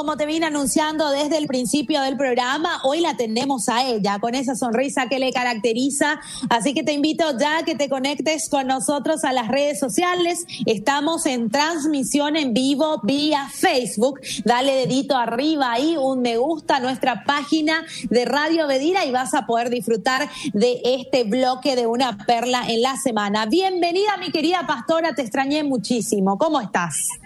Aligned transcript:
como 0.00 0.16
te 0.16 0.24
vine 0.24 0.46
anunciando 0.46 1.10
desde 1.10 1.36
el 1.36 1.46
principio 1.46 2.00
del 2.00 2.16
programa, 2.16 2.80
hoy 2.84 3.00
la 3.00 3.18
tenemos 3.18 3.68
a 3.68 3.84
ella 3.84 4.18
con 4.18 4.34
esa 4.34 4.54
sonrisa 4.54 5.10
que 5.10 5.18
le 5.18 5.30
caracteriza. 5.30 6.18
Así 6.48 6.72
que 6.72 6.82
te 6.82 6.94
invito 6.94 7.36
ya 7.38 7.58
a 7.58 7.64
que 7.64 7.74
te 7.74 7.90
conectes 7.90 8.48
con 8.48 8.66
nosotros 8.66 9.24
a 9.24 9.34
las 9.34 9.48
redes 9.48 9.78
sociales. 9.78 10.46
Estamos 10.64 11.26
en 11.26 11.50
transmisión 11.50 12.36
en 12.36 12.54
vivo 12.54 13.02
vía 13.02 13.46
Facebook. 13.52 14.20
Dale 14.42 14.74
dedito 14.74 15.18
arriba 15.18 15.72
ahí, 15.72 15.98
un 15.98 16.22
me 16.22 16.38
gusta 16.38 16.76
a 16.76 16.80
nuestra 16.80 17.24
página 17.24 17.84
de 18.08 18.24
Radio 18.24 18.66
Bedira 18.66 19.04
y 19.04 19.10
vas 19.10 19.34
a 19.34 19.44
poder 19.44 19.68
disfrutar 19.68 20.30
de 20.54 20.80
este 20.82 21.24
bloque 21.24 21.76
de 21.76 21.86
una 21.86 22.16
perla 22.24 22.62
en 22.66 22.80
la 22.80 22.96
semana. 22.96 23.44
Bienvenida, 23.44 24.16
mi 24.18 24.30
querida 24.30 24.66
pastora, 24.66 25.14
te 25.14 25.20
extrañé 25.20 25.62
muchísimo. 25.62 26.38
¿Cómo 26.38 26.58
estás? 26.58 27.19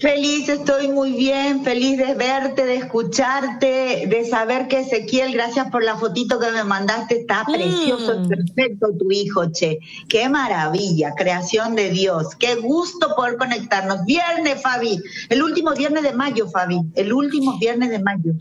Feliz, 0.00 0.48
estoy 0.48 0.86
muy 0.86 1.10
bien, 1.10 1.64
feliz 1.64 1.98
de 1.98 2.14
verte, 2.14 2.64
de 2.64 2.76
escucharte, 2.76 4.06
de 4.06 4.24
saber 4.24 4.68
que 4.68 4.80
Ezequiel, 4.80 5.32
gracias 5.32 5.72
por 5.72 5.82
la 5.82 5.96
fotito 5.96 6.38
que 6.38 6.52
me 6.52 6.62
mandaste, 6.62 7.18
está 7.18 7.42
mm. 7.42 7.52
precioso, 7.52 8.28
perfecto 8.28 8.90
tu 8.96 9.10
hijo, 9.10 9.50
che. 9.50 9.80
Qué 10.08 10.28
maravilla, 10.28 11.14
creación 11.16 11.74
de 11.74 11.90
Dios. 11.90 12.36
Qué 12.36 12.54
gusto 12.54 13.16
poder 13.16 13.38
conectarnos. 13.38 14.04
Viernes, 14.04 14.62
Fabi, 14.62 15.02
el 15.30 15.42
último 15.42 15.72
viernes 15.74 16.04
de 16.04 16.12
mayo, 16.12 16.48
Fabi, 16.48 16.80
el 16.94 17.12
último 17.12 17.58
viernes 17.58 17.90
de 17.90 17.98
mayo. 17.98 18.34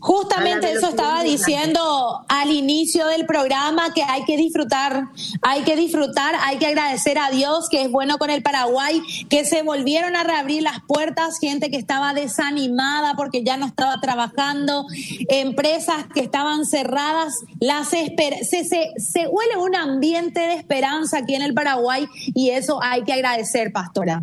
Justamente 0.00 0.72
eso 0.72 0.88
estaba 0.88 1.22
diciendo 1.22 2.24
al 2.28 2.50
inicio 2.50 3.06
del 3.06 3.24
programa 3.26 3.92
que 3.94 4.02
hay 4.02 4.24
que 4.24 4.36
disfrutar, 4.36 5.04
hay 5.42 5.62
que 5.62 5.76
disfrutar, 5.76 6.34
hay 6.40 6.58
que 6.58 6.66
agradecer 6.66 7.18
a 7.18 7.30
Dios 7.30 7.68
que 7.70 7.82
es 7.82 7.90
bueno 7.90 8.18
con 8.18 8.30
el 8.30 8.42
Paraguay, 8.42 9.00
que 9.28 9.44
se 9.44 9.62
volvieron 9.62 10.16
a 10.16 10.24
reabrir 10.24 10.62
las 10.62 10.80
puertas, 10.88 11.38
gente 11.38 11.70
que 11.70 11.76
estaba 11.76 12.14
desanimada 12.14 13.14
porque 13.14 13.44
ya 13.44 13.56
no 13.56 13.66
estaba 13.66 14.00
trabajando, 14.00 14.86
empresas 15.28 16.06
que 16.12 16.20
estaban 16.20 16.64
cerradas, 16.64 17.34
las 17.60 17.88
se, 17.88 18.14
se, 18.44 18.64
se 18.64 19.28
huele 19.28 19.56
un 19.58 19.76
ambiente 19.76 20.40
de 20.40 20.54
esperanza 20.54 21.18
aquí 21.18 21.34
en 21.34 21.42
el 21.42 21.54
Paraguay 21.54 22.08
y 22.34 22.50
eso 22.50 22.82
hay 22.82 23.04
que 23.04 23.12
agradecer, 23.12 23.72
pastora. 23.72 24.22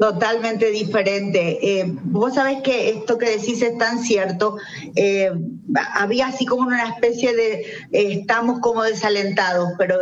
Totalmente 0.00 0.70
diferente. 0.70 1.58
Eh, 1.60 1.84
vos 2.04 2.32
sabés 2.34 2.62
que 2.62 2.88
esto 2.88 3.18
que 3.18 3.36
decís 3.36 3.60
es 3.60 3.76
tan 3.76 3.98
cierto. 3.98 4.56
Eh, 4.96 5.30
había 5.94 6.28
así 6.28 6.46
como 6.46 6.66
una 6.66 6.88
especie 6.88 7.34
de 7.34 7.52
eh, 7.92 8.12
estamos 8.20 8.60
como 8.60 8.82
desalentados, 8.82 9.70
pero 9.78 9.98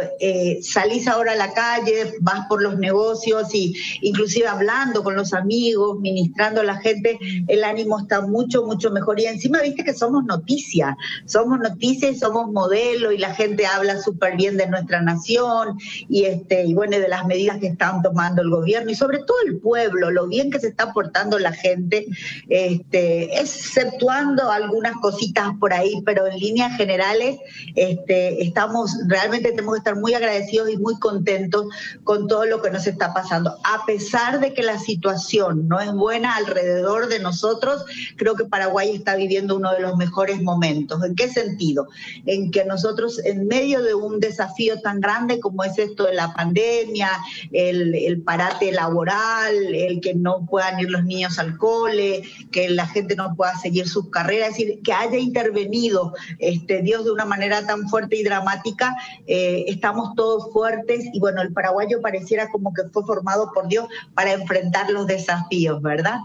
salís 0.63 1.09
ahora 1.09 1.33
a 1.33 1.37
la 1.37 1.53
calle, 1.53 2.15
vas 2.21 2.47
por 2.49 2.63
los 2.63 2.79
negocios 2.79 3.55
y 3.55 3.75
inclusive 4.03 4.47
hablando 4.47 5.03
con 5.03 5.15
los 5.15 5.33
amigos, 5.33 5.99
ministrando 6.01 6.61
a 6.61 6.65
la 6.65 6.77
gente, 6.77 7.19
el 7.47 7.65
ánimo 7.65 7.99
está 8.01 8.21
mucho, 8.21 8.65
mucho 8.65 8.91
mejor. 8.91 9.21
Y 9.21 9.27
encima 9.27 9.61
viste 9.61 9.85
que 9.85 9.95
somos 9.95 10.25
noticias, 10.25 10.95
somos 11.27 11.59
noticias 11.59 12.13
y 12.13 12.19
somos 12.19 12.51
modelo 12.51 13.13
y 13.13 13.19
la 13.19 13.35
gente 13.35 13.67
habla 13.67 14.01
súper 14.01 14.37
bien 14.37 14.57
de 14.57 14.67
nuestra 14.67 15.01
nación 15.03 15.79
y, 16.09 16.25
este, 16.25 16.65
y 16.65 16.75
bueno, 16.75 16.99
de 16.99 17.09
las 17.09 17.27
medidas 17.27 17.59
que 17.59 17.69
están 17.69 18.03
tomando 18.03 18.43
el 18.43 18.51
gobierno 18.51 18.91
y 18.91 18.95
sobre 18.95 19.19
todo 19.19 19.37
el 19.47 19.59
pueblo 19.59 20.11
lo 20.11 20.27
bien 20.27 20.51
que 20.51 20.61
se 20.61 20.69
está 20.69 20.93
portando 20.93 21.39
la 21.39 21.53
gente, 21.53 22.07
este, 22.49 23.39
exceptuando 23.41 24.51
algunas 24.51 24.95
cositas 24.97 25.49
por 25.59 25.73
ahí, 25.73 26.03
pero 26.05 26.27
en 26.27 26.39
líneas 26.39 26.77
generales 26.77 27.39
este, 27.75 28.43
estamos, 28.43 28.97
realmente 29.07 29.51
tenemos 29.51 29.75
que 29.75 29.79
estar 29.79 29.97
muy 29.97 30.15
agradecidos 30.15 30.71
y 30.71 30.77
muy 30.77 30.99
contentos 30.99 31.67
con 32.05 32.29
todo 32.29 32.45
lo 32.45 32.63
que 32.63 32.71
nos 32.71 32.87
está 32.87 33.13
pasando. 33.13 33.59
A 33.65 33.85
pesar 33.87 34.41
de 34.41 34.55
que 34.55 34.63
la 34.63 34.79
situación 34.79 35.69
no 35.69 35.81
es 35.81 35.93
buena 35.93 36.37
alrededor 36.37 37.09
de 37.09 37.19
nosotros, 37.21 37.85
creo 38.17 38.35
que 38.35 38.45
Paraguay 38.45 38.95
está 38.95 39.17
viviendo 39.17 39.57
uno 39.57 39.73
de 39.73 39.81
los 39.81 39.97
mejores 39.97 40.43
momentos. 40.43 41.03
¿En 41.05 41.15
qué 41.15 41.29
sentido? 41.29 41.89
En 42.27 42.51
que 42.51 42.65
nosotros, 42.65 43.21
en 43.25 43.47
medio 43.47 43.83
de 43.83 43.95
un 43.95 44.21
desafío 44.21 44.81
tan 44.81 45.01
grande 45.01 45.41
como 45.41 45.65
es 45.65 45.79
esto 45.79 46.05
de 46.05 46.15
la 46.15 46.35
pandemia, 46.35 47.11
el, 47.53 47.95
el 47.95 48.23
parate 48.23 48.73
laboral, 48.73 49.75
el 49.75 50.01
que 50.01 50.15
no 50.15 50.47
puedan 50.47 50.81
ir 50.81 50.91
los 50.91 51.05
niños 51.05 51.39
al 51.39 51.57
cole, 51.57 52.23
que 52.51 52.69
la 52.71 52.87
gente 52.87 53.17
no 53.17 53.35
pueda 53.35 53.57
seguir 53.59 53.89
sus 53.89 54.11
carreras, 54.11 54.51
es 54.51 54.59
decir, 54.59 54.83
que 54.83 54.93
haya 54.93 55.19
intervenido 55.49 56.13
este, 56.39 56.83
Dios 56.83 57.05
de 57.05 57.13
una 57.13 57.25
manera 57.25 57.67
tan 57.67 57.89
fuerte 57.89 58.17
y 58.17 58.23
dramática, 58.23 58.95
eh, 59.27 59.65
estamos 59.69 60.15
todos 60.15 60.53
fuertes 60.53 61.07
y 61.13 61.21
bueno, 61.21 61.43
el 61.43 61.53
paraguayo 61.53 62.01
pareciera 62.01 62.49
como 62.51 62.73
que 62.73 62.83
fue 62.93 63.05
formado 63.05 63.51
por 63.53 63.69
Dios 63.69 63.89
para 64.15 64.33
enfrentar 64.33 64.91
los 64.91 65.07
desafíos, 65.07 65.81
¿verdad? 65.83 66.19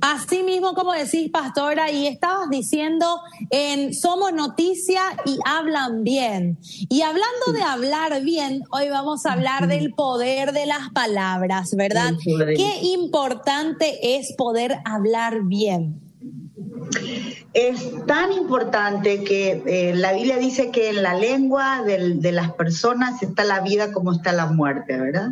Así 0.00 0.44
mismo, 0.44 0.74
como 0.74 0.92
decís, 0.92 1.28
pastora, 1.28 1.90
y 1.90 2.06
estabas 2.06 2.48
diciendo 2.50 3.20
en 3.50 3.92
Somos 3.92 4.32
Noticia 4.32 5.02
y 5.24 5.38
hablan 5.44 6.04
bien. 6.04 6.56
Y 6.88 7.02
hablando 7.02 7.52
de 7.52 7.62
hablar 7.62 8.22
bien, 8.22 8.62
hoy 8.70 8.90
vamos 8.90 9.26
a 9.26 9.32
hablar 9.32 9.66
del 9.66 9.92
poder 9.94 10.52
de 10.52 10.66
las 10.66 10.90
palabras, 10.90 11.74
¿verdad? 11.74 12.12
Qué 12.24 12.78
importante 12.82 14.16
es 14.16 14.34
poder 14.36 14.78
hablar 14.84 15.42
bien. 15.42 16.07
Es 17.54 18.04
tan 18.06 18.32
importante 18.32 19.24
que 19.24 19.62
eh, 19.66 19.94
la 19.94 20.12
Biblia 20.12 20.36
dice 20.36 20.70
que 20.70 20.90
en 20.90 21.02
la 21.02 21.14
lengua 21.14 21.82
de 21.82 22.32
las 22.32 22.52
personas 22.52 23.22
está 23.22 23.42
la 23.44 23.60
vida 23.60 23.90
como 23.90 24.12
está 24.12 24.32
la 24.32 24.46
muerte, 24.46 24.98
¿verdad? 24.98 25.30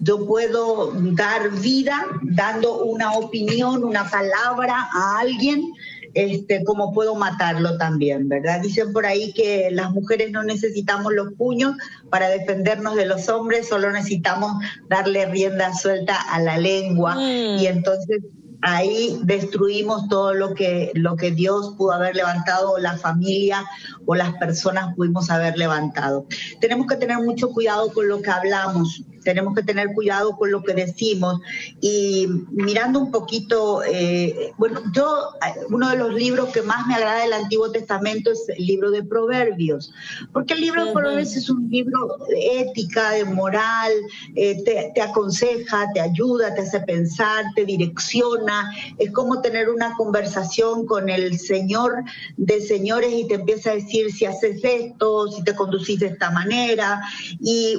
Yo 0.00 0.26
puedo 0.26 0.92
dar 0.94 1.50
vida 1.50 2.06
dando 2.22 2.82
una 2.82 3.12
opinión, 3.12 3.84
una 3.84 4.08
palabra 4.08 4.88
a 4.92 5.18
alguien, 5.20 5.72
este, 6.14 6.64
como 6.64 6.92
puedo 6.94 7.14
matarlo 7.14 7.76
también, 7.76 8.28
¿verdad? 8.28 8.62
Dicen 8.62 8.92
por 8.94 9.04
ahí 9.04 9.32
que 9.34 9.68
las 9.70 9.92
mujeres 9.92 10.30
no 10.32 10.42
necesitamos 10.42 11.12
los 11.12 11.34
puños 11.34 11.76
para 12.08 12.28
defendernos 12.30 12.96
de 12.96 13.04
los 13.04 13.28
hombres, 13.28 13.68
solo 13.68 13.92
necesitamos 13.92 14.52
darle 14.88 15.26
rienda 15.26 15.74
suelta 15.74 16.20
a 16.20 16.40
la 16.40 16.56
lengua 16.56 17.16
mm. 17.16 17.58
y 17.58 17.66
entonces 17.66 18.22
ahí 18.62 19.18
destruimos 19.22 20.08
todo 20.08 20.34
lo 20.34 20.54
que, 20.54 20.92
lo 20.94 21.16
que 21.16 21.30
Dios 21.30 21.74
pudo 21.76 21.92
haber 21.92 22.16
levantado, 22.16 22.72
o 22.72 22.78
la 22.78 22.96
familia 22.96 23.64
o 24.06 24.14
las 24.14 24.34
personas 24.34 24.94
pudimos 24.94 25.30
haber 25.30 25.56
levantado. 25.56 26.26
Tenemos 26.60 26.86
que 26.86 26.96
tener 26.96 27.18
mucho 27.18 27.50
cuidado 27.50 27.92
con 27.92 28.08
lo 28.08 28.20
que 28.20 28.30
hablamos, 28.30 29.02
tenemos 29.22 29.54
que 29.54 29.62
tener 29.62 29.88
cuidado 29.94 30.36
con 30.36 30.50
lo 30.50 30.62
que 30.62 30.74
decimos. 30.74 31.40
Y 31.80 32.26
mirando 32.50 33.00
un 33.00 33.10
poquito, 33.10 33.82
eh, 33.84 34.52
bueno, 34.58 34.80
yo, 34.92 35.30
uno 35.68 35.90
de 35.90 35.96
los 35.96 36.14
libros 36.14 36.50
que 36.50 36.62
más 36.62 36.86
me 36.86 36.94
agrada 36.94 37.22
del 37.22 37.32
Antiguo 37.32 37.70
Testamento 37.70 38.30
es 38.30 38.48
el 38.48 38.66
libro 38.66 38.90
de 38.90 39.02
Proverbios, 39.02 39.92
porque 40.32 40.54
el 40.54 40.60
libro 40.60 40.86
de 40.86 40.92
Proverbios 40.92 41.36
es 41.36 41.50
un 41.50 41.68
libro 41.70 42.16
de 42.28 42.60
ética, 42.60 43.10
de 43.10 43.24
moral, 43.24 43.92
eh, 44.34 44.62
te, 44.64 44.92
te 44.94 45.02
aconseja, 45.02 45.86
te 45.94 46.00
ayuda, 46.00 46.54
te 46.54 46.62
hace 46.62 46.80
pensar, 46.80 47.44
te 47.54 47.64
direcciona, 47.64 48.72
es 48.98 49.10
como 49.12 49.40
tener 49.40 49.68
una 49.68 49.94
conversación 49.96 50.86
con 50.86 51.08
el 51.08 51.38
Señor 51.38 52.04
de 52.36 52.60
señores 52.60 53.12
y 53.12 53.26
te 53.26 53.34
empieza 53.34 53.70
a 53.70 53.74
decir 53.74 54.12
si 54.12 54.24
haces 54.24 54.60
esto, 54.62 55.28
si 55.28 55.42
te 55.42 55.54
conducís 55.54 56.00
de 56.00 56.06
esta 56.06 56.30
manera. 56.30 57.00
Y 57.40 57.74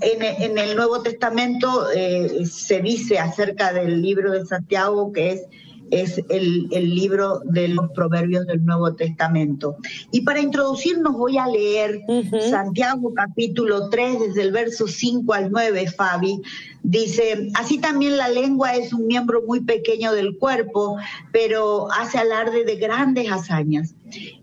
en, 0.00 0.22
en 0.22 0.58
el 0.58 0.69
el 0.70 0.76
Nuevo 0.76 1.02
Testamento 1.02 1.90
eh, 1.90 2.46
se 2.46 2.80
dice 2.80 3.18
acerca 3.18 3.72
del 3.72 4.00
libro 4.00 4.32
de 4.32 4.46
Santiago 4.46 5.12
que 5.12 5.32
es 5.32 5.42
es 5.90 6.22
el, 6.28 6.68
libro 6.70 7.40
de 7.44 7.68
los 7.68 7.90
proverbios 7.90 8.46
del 8.46 8.64
Nuevo 8.64 8.94
Testamento. 8.94 9.76
Y 10.12 10.22
para 10.22 10.40
introducirnos 10.40 11.14
voy 11.14 11.38
a 11.38 11.46
leer 11.46 12.00
Santiago 12.48 13.12
capítulo 13.14 13.88
3 13.90 14.20
desde 14.20 14.42
el 14.42 14.52
verso 14.52 14.86
5 14.86 15.32
al 15.32 15.50
9, 15.50 15.90
Fabi. 15.90 16.40
Dice, 16.82 17.50
así 17.54 17.78
también 17.78 18.16
la 18.16 18.28
lengua 18.28 18.74
es 18.74 18.92
un 18.92 19.06
miembro 19.06 19.42
muy 19.46 19.60
pequeño 19.60 20.12
del 20.12 20.38
cuerpo, 20.38 20.96
pero 21.32 21.90
hace 21.92 22.18
alarde 22.18 22.64
de 22.64 22.76
grandes 22.76 23.30
hazañas. 23.30 23.94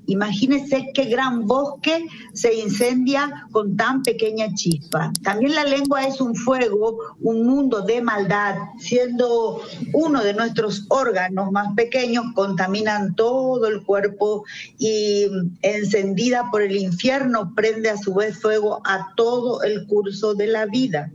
Imagínese 0.06 0.92
qué 0.94 1.06
gran 1.06 1.46
bosque 1.48 2.06
se 2.34 2.54
incendia 2.56 3.48
con 3.52 3.76
tan 3.76 4.04
pequeña 4.04 4.54
chispa. 4.54 5.12
También 5.24 5.56
la 5.56 5.64
lengua 5.64 6.08
es 6.08 6.22
un 6.22 6.36
fuego, 6.36 6.98
un 7.20 7.46
mundo 7.46 7.82
de 7.82 8.02
maldad, 8.02 8.56
siendo 8.80 9.62
uno 9.94 10.24
de 10.24 10.34
nuestros 10.34 10.86
órganos 10.90 11.52
más 11.52 11.74
pequeños, 11.76 12.26
contaminan 12.36 13.16
todo 13.16 13.68
el 13.68 13.84
cuerpo 13.84 14.46
y 14.78 15.26
encendida 15.62 16.50
por 16.52 16.62
el 16.62 16.76
infierno 16.76 17.54
prende 17.56 17.90
a 17.90 17.98
su 17.98 18.14
vez 18.14 18.40
fuego 18.40 18.82
a 18.86 19.14
todo 19.16 19.62
el 19.64 19.86
curso 19.88 20.34
de 20.34 20.48
la 20.48 20.66
vida. 20.66 21.12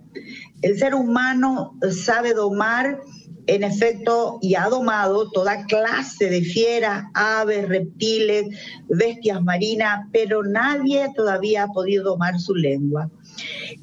El 0.62 0.78
ser 0.78 0.94
humano 0.94 1.76
sabe 1.90 2.34
domar 2.34 3.00
en 3.46 3.64
efecto, 3.64 4.38
y 4.40 4.54
ha 4.54 4.68
domado 4.68 5.30
toda 5.30 5.64
clase 5.66 6.30
de 6.30 6.42
fieras, 6.42 7.04
aves, 7.14 7.68
reptiles, 7.68 8.56
bestias 8.88 9.42
marinas, 9.42 10.06
pero 10.12 10.42
nadie 10.42 11.08
todavía 11.16 11.64
ha 11.64 11.68
podido 11.68 12.04
domar 12.04 12.38
su 12.38 12.54
lengua. 12.54 13.10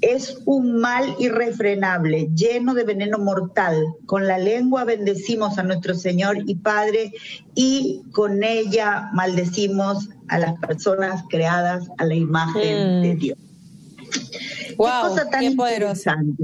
es 0.02 0.42
un 0.46 0.80
mal 0.80 1.16
irrefrenable, 1.20 2.30
lleno 2.36 2.74
de 2.74 2.84
veneno 2.84 3.18
mortal. 3.18 3.84
Con 4.06 4.28
la 4.28 4.38
lengua 4.38 4.86
bendecimos 4.86 5.58
a 5.58 5.64
nuestro 5.64 5.96
Señor 5.96 6.38
y 6.46 6.56
Padre 6.56 7.12
y 7.56 8.04
con 8.12 8.44
ella 8.44 9.10
maldecimos 9.14 10.10
a 10.28 10.38
las 10.38 10.58
personas 10.60 11.24
creadas 11.30 11.90
a 11.98 12.06
la 12.06 12.16
imagen 12.16 13.02
de 13.02 13.16
mm. 13.16 13.18
Dios. 13.18 13.49
Wow, 14.78 15.16
qué, 15.16 15.26
tan 15.30 15.44
interesante. 15.44 16.44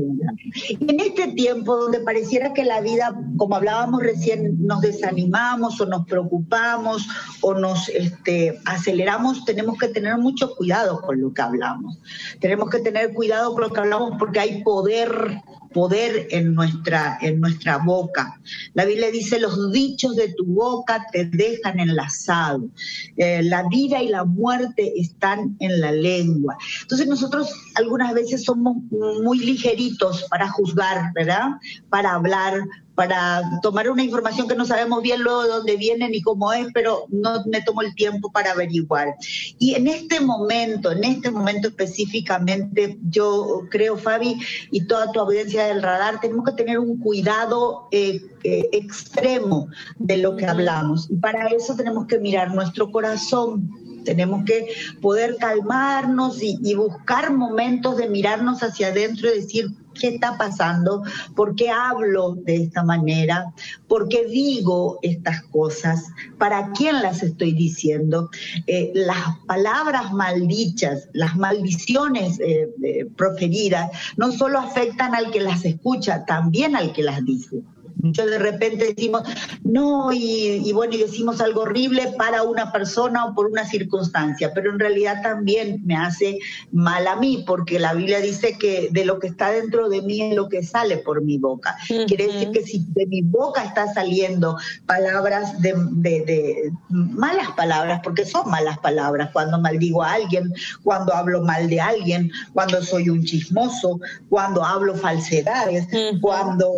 Y 0.68 0.92
en 0.92 1.00
este 1.00 1.30
tiempo 1.30 1.76
donde 1.76 2.00
pareciera 2.00 2.54
que 2.54 2.66
la 2.66 2.82
vida, 2.82 3.16
como 3.38 3.56
hablábamos 3.56 4.02
recién, 4.02 4.58
nos 4.66 4.82
desanimamos 4.82 5.80
o 5.80 5.86
nos 5.86 6.06
preocupamos 6.06 7.08
o 7.42 7.54
nos 7.54 7.88
este, 7.90 8.60
aceleramos, 8.66 9.46
tenemos 9.46 9.78
que 9.78 9.88
tener 9.88 10.18
mucho 10.18 10.54
cuidado 10.56 11.02
con 11.02 11.22
lo 11.22 11.34
que 11.34 11.42
hablamos. 11.42 11.98
Tenemos 12.40 12.70
que 12.70 12.80
tener 12.80 13.14
cuidado 13.14 13.54
con 13.54 13.62
lo 13.62 13.70
que 13.72 13.80
hablamos 13.80 14.14
porque 14.20 14.40
hay 14.40 14.64
poder 14.64 15.42
poder 15.76 16.28
en 16.32 16.56
nuestra, 16.56 17.18
en 17.22 17.42
nuestra 17.42 17.80
boca. 17.80 18.40
La 18.74 18.86
Biblia 18.86 19.12
dice, 19.12 19.42
los 19.42 19.74
dichos 19.74 20.16
de 20.16 20.30
tu 20.30 20.46
boca 20.46 21.06
te 21.12 21.26
dejan 21.26 21.82
enlazado. 21.82 22.70
Eh, 23.18 23.44
la 23.44 23.68
vida 23.68 24.02
y 24.02 24.08
la 24.08 24.24
muerte 24.24 24.94
están 24.96 25.58
en 25.60 25.82
la 25.82 25.92
lengua. 25.92 26.56
Entonces 26.84 27.08
nosotros 27.08 27.54
algunas 27.76 28.14
veces 28.14 28.46
somos 28.46 28.78
muy 29.22 29.40
ligeritos 29.40 30.24
para 30.30 30.48
juzgar, 30.48 31.12
¿verdad? 31.14 31.50
Para 31.90 32.14
hablar, 32.14 32.54
para 32.96 33.42
tomar 33.62 33.90
una 33.90 34.04
información 34.04 34.48
que 34.48 34.56
no 34.56 34.66
sabemos 34.66 35.04
bien 35.04 35.22
luego 35.22 35.44
de 35.44 35.50
dónde 35.50 35.76
viene 35.76 36.10
ni 36.10 36.22
cómo 36.22 36.54
es, 36.54 36.68
pero 36.74 37.06
no 37.10 37.44
me 37.46 37.62
tomo 37.62 37.82
el 37.82 37.94
tiempo 37.94 38.32
para 38.32 38.52
averiguar. 38.52 39.16
Y 39.60 39.76
en 39.76 39.88
este 39.88 40.20
momento, 40.22 40.92
en 40.92 41.04
este 41.04 41.30
momento 41.30 41.68
específicamente, 41.68 42.98
yo 43.10 43.64
creo, 43.70 43.98
Fabi, 43.98 44.40
y 44.72 44.88
toda 44.88 45.12
tu 45.12 45.20
audiencia 45.20 45.66
del 45.68 45.84
radar, 45.84 46.20
tenemos 46.22 46.46
que 46.46 46.54
tener 46.54 46.80
un 46.80 46.98
cuidado 46.98 47.88
eh, 47.92 48.22
eh, 48.44 48.70
extremo 48.72 49.68
de 49.98 50.18
lo 50.18 50.36
que 50.38 50.46
hablamos. 50.46 51.10
Y 51.10 51.18
para 51.18 51.48
eso 51.48 51.76
tenemos 51.76 52.08
que 52.08 52.20
mirar 52.20 52.54
nuestro 52.54 52.92
corazón 52.92 53.85
tenemos 54.06 54.46
que 54.46 54.68
poder 55.02 55.36
calmarnos 55.38 56.42
y, 56.42 56.76
buscar 56.76 57.34
momentos 57.34 57.98
de 57.98 58.10
mirarnos 58.10 58.62
hacia 58.62 58.88
adentro 58.88 59.30
y 59.30 59.42
decir, 59.42 59.72
¿qué 60.00 60.10
está 60.10 60.38
pasando? 60.38 61.04
¿Por 61.36 61.56
qué 61.56 61.70
hablo 61.70 62.36
de 62.36 62.64
esta 62.64 62.84
manera? 62.84 63.54
¿Por 63.88 64.08
qué 64.08 64.26
digo 64.26 65.00
estas 65.02 65.42
cosas? 65.44 66.06
¿Para 66.38 66.72
quién 66.72 67.02
las 67.02 67.24
estoy 67.24 67.54
diciendo? 67.54 68.30
Eh, 68.68 68.92
las 68.94 69.40
palabras 69.48 70.14
maldichas, 70.14 71.10
las 71.14 71.36
maldiciones 71.36 72.40
eh, 72.40 72.70
eh, 72.84 73.06
proferidas, 73.16 73.90
no 74.18 74.32
solo 74.32 74.60
afectan 74.60 75.16
al 75.16 75.32
que 75.32 75.42
las 75.42 75.66
escucha, 75.66 76.26
también 76.26 76.76
al 76.76 76.94
que 76.94 77.04
las 77.04 77.24
dice. 77.26 77.64
Muchos 78.06 78.30
de 78.30 78.38
repente 78.38 78.94
decimos, 78.96 79.24
no, 79.64 80.12
y, 80.14 80.72
bueno, 80.74 80.94
y 80.94 81.00
decimos 81.00 81.42
algo 81.42 81.62
horrible 81.62 82.14
para 82.18 82.44
una 82.44 82.72
persona 82.72 83.26
o 83.26 83.34
por 83.34 83.48
una 83.48 83.66
circunstancia, 83.66 84.52
pero 84.54 84.72
en 84.72 84.80
realidad 84.80 85.22
también 85.24 85.82
me 85.86 85.96
hace 85.96 86.38
mal 86.72 87.08
a 87.08 87.16
mí, 87.16 87.44
porque 87.48 87.80
la 87.80 87.94
Biblia 87.94 88.20
dice 88.20 88.58
que 88.60 88.90
de 88.92 89.06
lo 89.06 89.20
que 89.20 89.28
está 89.28 89.50
dentro 89.50 89.90
de 89.90 90.02
mí 90.04 90.22
es 90.22 90.36
lo 90.36 90.50
que 90.50 90.64
sale 90.64 90.98
por 90.98 91.24
mi 91.24 91.38
boca. 91.38 91.76
Quiere 91.88 92.28
decir 92.28 92.52
que 92.52 92.64
si 92.64 92.86
de 92.94 93.08
mi 93.08 93.22
boca 93.24 93.64
está 93.64 93.92
saliendo 93.94 94.58
palabras 94.86 95.60
de, 95.62 95.74
de, 95.92 96.72
malas 96.90 97.52
palabras, 97.58 98.02
porque 98.04 98.26
son 98.26 98.50
malas 98.50 98.78
palabras, 98.80 99.32
cuando 99.34 99.60
maldigo 99.60 100.04
a 100.04 100.14
alguien, 100.14 100.54
cuando 100.84 101.14
hablo 101.14 101.42
mal 101.42 101.68
de 101.68 101.82
alguien, 101.82 102.32
cuando 102.54 102.82
soy 102.84 103.10
un 103.10 103.24
chismoso, 103.24 104.00
cuando 104.30 104.64
hablo 104.64 104.96
falsedades, 104.96 105.88
cuando 106.22 106.72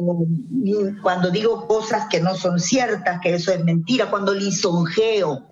cuando 1.02 1.17
digo 1.32 1.68
cosas 1.68 2.08
que 2.10 2.20
no 2.20 2.36
son 2.36 2.60
ciertas, 2.60 3.20
que 3.22 3.36
eso 3.36 3.52
es 3.52 3.64
mentira, 3.64 4.10
cuando 4.10 4.34
lisonjeo 4.34 5.48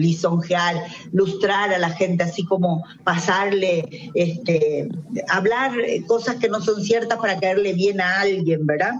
lisonjear, 0.00 0.76
lustrar 1.12 1.72
a 1.72 1.78
la 1.78 1.90
gente, 1.90 2.24
así 2.24 2.44
como 2.44 2.84
pasarle, 3.04 4.10
este, 4.14 4.88
hablar 5.28 5.72
cosas 6.06 6.36
que 6.36 6.48
no 6.48 6.60
son 6.60 6.82
ciertas 6.82 7.18
para 7.18 7.38
caerle 7.38 7.72
bien 7.72 8.00
a 8.00 8.20
alguien, 8.20 8.66
¿verdad? 8.66 8.94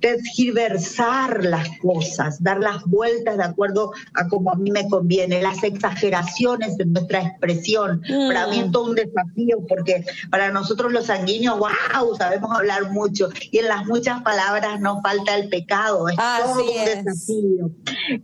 Tergiversar 0.00 1.44
las 1.44 1.68
cosas, 1.78 2.42
dar 2.42 2.60
las 2.60 2.84
vueltas 2.84 3.36
de 3.36 3.44
acuerdo 3.44 3.92
a 4.14 4.28
como 4.28 4.50
a 4.50 4.56
mí 4.56 4.70
me 4.70 4.88
conviene, 4.88 5.42
las 5.42 5.62
exageraciones 5.62 6.76
de 6.76 6.86
nuestra 6.86 7.22
expresión. 7.22 8.02
Para 8.28 8.46
mí 8.48 8.60
es 8.60 8.70
todo 8.70 8.90
un 8.90 8.94
desafío 8.94 9.64
porque 9.68 10.04
para 10.30 10.50
nosotros 10.50 10.92
los 10.92 11.06
sanguíneos, 11.06 11.58
wow, 11.58 12.14
sabemos 12.16 12.50
hablar 12.52 12.90
mucho 12.90 13.28
y 13.50 13.58
en 13.58 13.68
las 13.68 13.86
muchas 13.86 14.22
palabras 14.22 14.80
no 14.80 15.00
falta 15.00 15.34
el 15.36 15.48
pecado, 15.48 16.08
es 16.08 16.16
todo 16.16 16.62
un 16.62 16.84
desafío. 16.84 17.70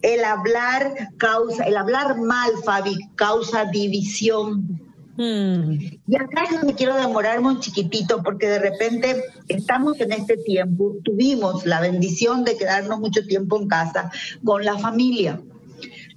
El 0.02 0.24
hablar 0.24 0.94
causa, 1.16 1.64
el 1.64 1.76
hablar 1.76 2.16
mal, 2.18 2.50
Fabi, 2.64 2.96
causa 3.14 3.64
división. 3.66 4.80
Y 5.20 6.16
acá 6.16 6.44
es 6.44 6.60
donde 6.60 6.74
quiero 6.74 6.94
demorarme 6.94 7.48
un 7.48 7.60
chiquitito, 7.60 8.22
porque 8.22 8.46
de 8.48 8.60
repente 8.60 9.24
estamos 9.48 10.00
en 10.00 10.12
este 10.12 10.36
tiempo, 10.36 10.94
tuvimos 11.02 11.66
la 11.66 11.80
bendición 11.80 12.44
de 12.44 12.56
quedarnos 12.56 13.00
mucho 13.00 13.26
tiempo 13.26 13.58
en 13.58 13.66
casa 13.66 14.12
con 14.44 14.64
la 14.64 14.78
familia. 14.78 15.40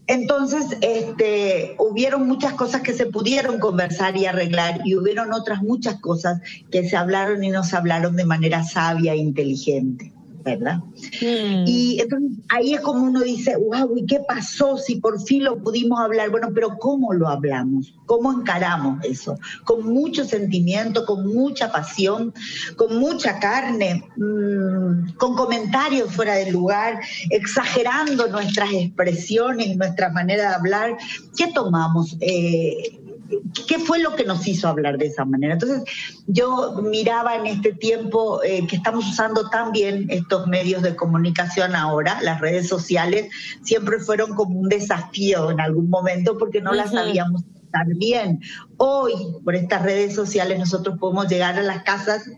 Entonces, 0.06 0.78
este, 0.82 1.76
hubieron 1.80 2.28
muchas 2.28 2.54
cosas 2.54 2.82
que 2.82 2.94
se 2.94 3.06
pudieron 3.06 3.60
conversar 3.60 4.18
y 4.18 4.26
arreglar 4.26 4.82
y 4.84 4.96
hubieron 4.96 5.34
otras 5.34 5.64
muchas 5.64 6.00
cosas 6.00 6.42
que 6.70 6.88
se 6.88 6.98
hablaron 6.98 7.44
y 7.44 7.50
no 7.50 7.64
se 7.64 7.78
hablaron 7.78 8.16
de 8.16 8.26
manera 8.26 8.64
sabia 8.64 9.14
e 9.14 9.18
inteligente. 9.18 10.14
¿Verdad? 10.44 10.80
Mm. 11.22 11.66
Y 11.66 12.00
entonces 12.02 12.40
ahí 12.50 12.74
es 12.74 12.82
como 12.82 13.04
uno 13.04 13.22
dice, 13.22 13.56
wow, 13.58 13.96
¿y 13.98 14.06
qué 14.06 14.20
pasó 14.28 14.78
si 14.78 14.96
por 14.96 15.22
fin 15.22 15.44
lo 15.44 15.58
pudimos 15.58 16.00
hablar? 16.00 16.30
Bueno, 16.30 16.50
pero 16.54 16.78
¿cómo 16.78 17.14
lo 17.14 17.28
hablamos? 17.28 17.94
¿Cómo 18.06 18.32
encaramos 18.32 19.04
eso? 19.04 19.38
Con 19.64 19.94
mucho 19.94 20.26
sentimiento, 20.26 21.06
con 21.06 21.28
mucha 21.28 21.72
pasión, 21.72 22.34
con 22.76 22.98
mucha 22.98 23.40
carne, 23.40 24.04
mm, 24.18 25.14
con 25.18 25.36
comentarios 25.36 26.14
fuera 26.14 26.36
del 26.36 26.52
lugar, 26.54 27.00
exagerando 27.30 28.28
nuestras 28.28 28.72
expresiones, 28.74 29.78
nuestra 29.78 30.10
manera 30.10 30.50
de 30.50 30.56
hablar. 30.56 30.98
¿Qué 31.36 31.48
tomamos? 31.48 32.18
Eh, 32.20 33.01
¿Qué 33.68 33.80
fue 33.80 34.00
lo 34.00 34.16
que 34.16 34.24
nos 34.24 34.48
hizo 34.48 34.68
hablar 34.68 34.98
de 34.98 35.08
esa 35.08 35.26
manera? 35.26 35.54
Entonces, 35.54 35.84
yo 36.28 36.82
miraba 36.84 37.36
en 37.36 37.48
este 37.48 37.74
tiempo 37.74 38.42
eh, 38.44 38.66
que 38.68 38.78
estamos 38.78 39.08
usando 39.08 39.50
tan 39.50 39.72
bien 39.72 40.08
estos 40.10 40.48
medios 40.48 40.82
de 40.82 40.96
comunicación 40.96 41.76
ahora, 41.76 42.22
las 42.22 42.42
redes 42.42 42.68
sociales, 42.68 43.30
siempre 43.64 44.00
fueron 44.00 44.36
como 44.36 44.60
un 44.60 44.70
desafío 44.70 45.52
en 45.52 45.60
algún 45.60 45.90
momento 45.90 46.38
porque 46.38 46.62
no 46.62 46.74
las 46.74 46.92
sabíamos 46.92 47.44
estar 47.64 47.88
bien. 47.96 48.40
Hoy, 48.78 49.14
por 49.44 49.56
estas 49.56 49.84
redes 49.84 50.14
sociales, 50.16 50.60
nosotros 50.60 50.98
podemos 51.00 51.28
llegar 51.28 51.58
a 51.58 51.62
las 51.62 51.84
casas 51.84 52.30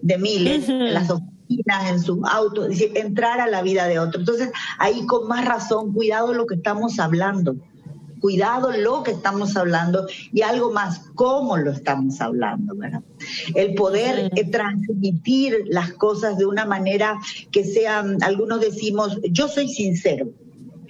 de 0.00 0.18
miles, 0.18 0.68
en 0.68 0.94
las 0.94 1.10
oficinas, 1.10 1.90
en 1.90 2.00
sus 2.00 2.18
autos, 2.30 2.68
decir, 2.68 2.92
entrar 2.94 3.40
a 3.40 3.48
la 3.48 3.62
vida 3.62 3.86
de 3.86 3.98
otro. 3.98 4.20
Entonces, 4.20 4.50
ahí 4.78 5.04
con 5.06 5.28
más 5.28 5.44
razón, 5.44 5.92
cuidado 5.92 6.32
lo 6.34 6.46
que 6.46 6.54
estamos 6.54 6.98
hablando 6.98 7.56
cuidado 8.20 8.72
lo 8.72 9.02
que 9.02 9.12
estamos 9.12 9.56
hablando 9.56 10.06
y 10.32 10.42
algo 10.42 10.72
más, 10.72 11.00
cómo 11.14 11.56
lo 11.56 11.72
estamos 11.72 12.20
hablando, 12.20 12.74
¿verdad? 12.76 13.02
El 13.54 13.74
poder 13.74 14.30
eh, 14.34 14.44
transmitir 14.50 15.64
las 15.66 15.92
cosas 15.92 16.38
de 16.38 16.46
una 16.46 16.64
manera 16.64 17.18
que 17.50 17.64
sean, 17.64 18.22
algunos 18.22 18.60
decimos, 18.60 19.18
yo 19.30 19.48
soy 19.48 19.68
sincero 19.68 20.28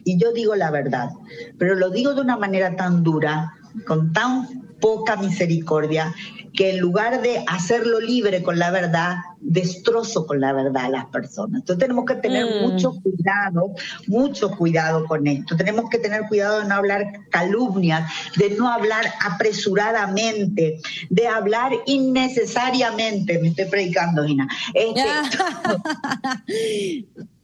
y 0.04 0.18
yo 0.18 0.32
digo 0.32 0.54
la 0.54 0.70
verdad, 0.70 1.10
pero 1.58 1.74
lo 1.74 1.90
digo 1.90 2.14
de 2.14 2.20
una 2.20 2.36
manera 2.36 2.76
tan 2.76 3.02
dura, 3.02 3.52
con 3.86 4.12
tan 4.12 4.68
poca 4.80 5.16
misericordia, 5.16 6.14
que 6.58 6.70
en 6.70 6.80
lugar 6.80 7.22
de 7.22 7.44
hacerlo 7.46 8.00
libre 8.00 8.42
con 8.42 8.58
la 8.58 8.72
verdad, 8.72 9.18
destrozo 9.40 10.26
con 10.26 10.40
la 10.40 10.52
verdad 10.52 10.86
a 10.86 10.88
las 10.88 11.06
personas. 11.06 11.60
Entonces 11.60 11.78
tenemos 11.78 12.04
que 12.04 12.16
tener 12.16 12.46
mm. 12.46 12.68
mucho 12.68 12.94
cuidado, 13.00 13.74
mucho 14.08 14.50
cuidado 14.50 15.04
con 15.06 15.28
esto. 15.28 15.56
Tenemos 15.56 15.88
que 15.88 15.98
tener 15.98 16.22
cuidado 16.22 16.58
de 16.58 16.66
no 16.66 16.74
hablar 16.74 17.12
calumnias, 17.30 18.10
de 18.34 18.50
no 18.56 18.68
hablar 18.68 19.04
apresuradamente, 19.24 20.80
de 21.10 21.28
hablar 21.28 21.70
innecesariamente. 21.86 23.38
Me 23.38 23.50
estoy 23.50 23.66
predicando, 23.66 24.24
Gina. 24.24 24.48
Este, 24.74 25.04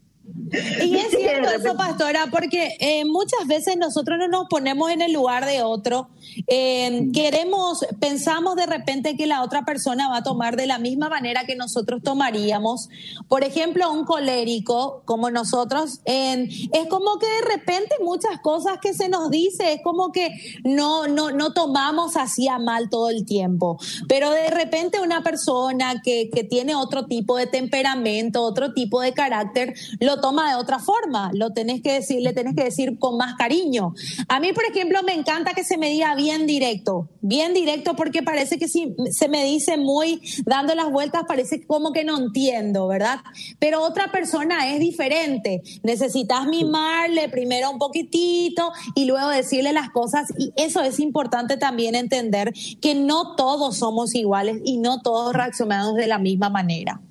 Y 0.83 0.97
es 0.97 1.11
cierto 1.11 1.49
eso, 1.51 1.77
pastora, 1.77 2.27
porque 2.31 2.77
eh, 2.81 3.05
muchas 3.05 3.47
veces 3.47 3.77
nosotros 3.77 4.19
no 4.19 4.29
nos 4.29 4.49
ponemos 4.49 4.91
en 4.91 5.03
el 5.03 5.13
lugar 5.13 5.47
de 5.47 5.63
otro. 5.63 6.09
Eh, 6.47 7.09
queremos, 7.13 7.87
pensamos 8.01 8.57
de 8.57 8.67
repente 8.67 9.17
que 9.17 9.27
la 9.27 9.43
otra 9.43 9.65
persona 9.65 10.09
va 10.09 10.19
a 10.19 10.23
tomar 10.23 10.57
de 10.57 10.67
la 10.67 10.79
misma 10.79 11.09
manera 11.09 11.45
que 11.45 11.55
nosotros 11.55 12.03
tomaríamos. 12.03 12.89
Por 13.29 13.45
ejemplo, 13.45 13.91
un 13.93 14.05
colérico 14.05 15.03
como 15.05 15.31
nosotros, 15.31 16.01
es 16.05 16.89
como 16.89 17.19
que 17.19 17.27
de 17.27 17.57
repente 17.57 17.95
muchas 18.03 18.41
cosas 18.41 18.79
que 18.81 18.95
se 18.95 19.09
nos 19.09 19.31
dice, 19.31 19.75
es 19.75 19.83
como 19.83 20.11
que 20.13 20.31
no, 20.65 21.07
no, 21.07 21.31
no 21.31 21.53
tomamos 21.53 22.17
así 22.17 22.49
a 22.49 22.59
mal 22.59 22.91
todo 22.91 23.11
el 23.11 23.25
tiempo. 23.25 23.79
Pero 24.09 24.31
de 24.31 24.51
repente 24.51 25.01
una 25.01 25.23
persona 25.23 26.03
que, 26.03 26.31
que 26.31 26.45
tiene 26.45 26.75
otro 26.75 27.07
tipo 27.07 27.37
de 27.37 27.47
temperamento, 27.47 28.43
otro 28.43 28.73
tipo 28.73 29.01
de 29.01 29.13
carácter, 29.13 29.75
lo 30.01 30.21
toma 30.25 30.49
de 30.49 30.57
otra 30.57 30.79
forma. 30.79 31.31
Lo 31.35 31.51
tenés 31.51 31.83
que 31.83 31.93
decir, 31.93 32.23
le 32.23 32.33
tenés 32.33 32.57
que 32.57 32.65
decir 32.65 32.99
con 32.99 33.19
más 33.19 33.35
cariño. 33.35 33.93
A 34.27 34.41
mí, 34.41 34.55
por 34.55 34.65
ejemplo, 34.65 35.03
me 35.03 35.13
encanta 35.13 35.53
que 35.53 35.65
se 35.65 35.77
me 35.77 35.91
diga 35.91 36.15
bien 36.15 36.47
directo, 36.47 37.11
bien 37.21 37.53
directo 37.53 37.95
porque 37.95 38.23
parece 38.23 38.59
que 38.59 38.67
si 38.67 38.97
se 39.11 39.29
me 39.29 39.45
dice 39.45 39.77
muy 39.77 40.23
dando 40.47 40.75
las 40.75 40.91
vueltas, 40.91 41.25
parece 41.29 41.67
como 41.67 41.93
que 41.93 42.05
no 42.05 42.17
entiendo, 42.17 42.89
¿verdad? 42.89 43.19
Pero 43.59 43.83
otra 43.83 44.11
persona 44.11 44.73
es 44.73 44.81
diferente. 44.81 45.61
Necesitas 45.83 46.47
mimarle 46.47 47.29
primero 47.29 47.71
un 47.71 47.79
poquitito 47.79 48.73
y 48.95 49.05
luego 49.05 49.29
decirle 49.29 49.75
las 49.75 49.91
cosas 49.91 50.29
y 50.39 50.55
eso 50.57 50.81
es 50.81 51.01
importante 51.01 51.59
también 51.59 51.95
entender 51.95 52.55
que 52.81 52.95
no 52.95 53.37
todos 53.37 53.77
somos 53.77 54.15
iguales 54.15 54.63
y 54.65 54.79
no 54.79 55.03
todos 55.03 55.35
reaccionamos 55.35 55.97
de 55.97 56.07
la 56.07 56.19
misma 56.19 56.49
manera. 56.49 57.03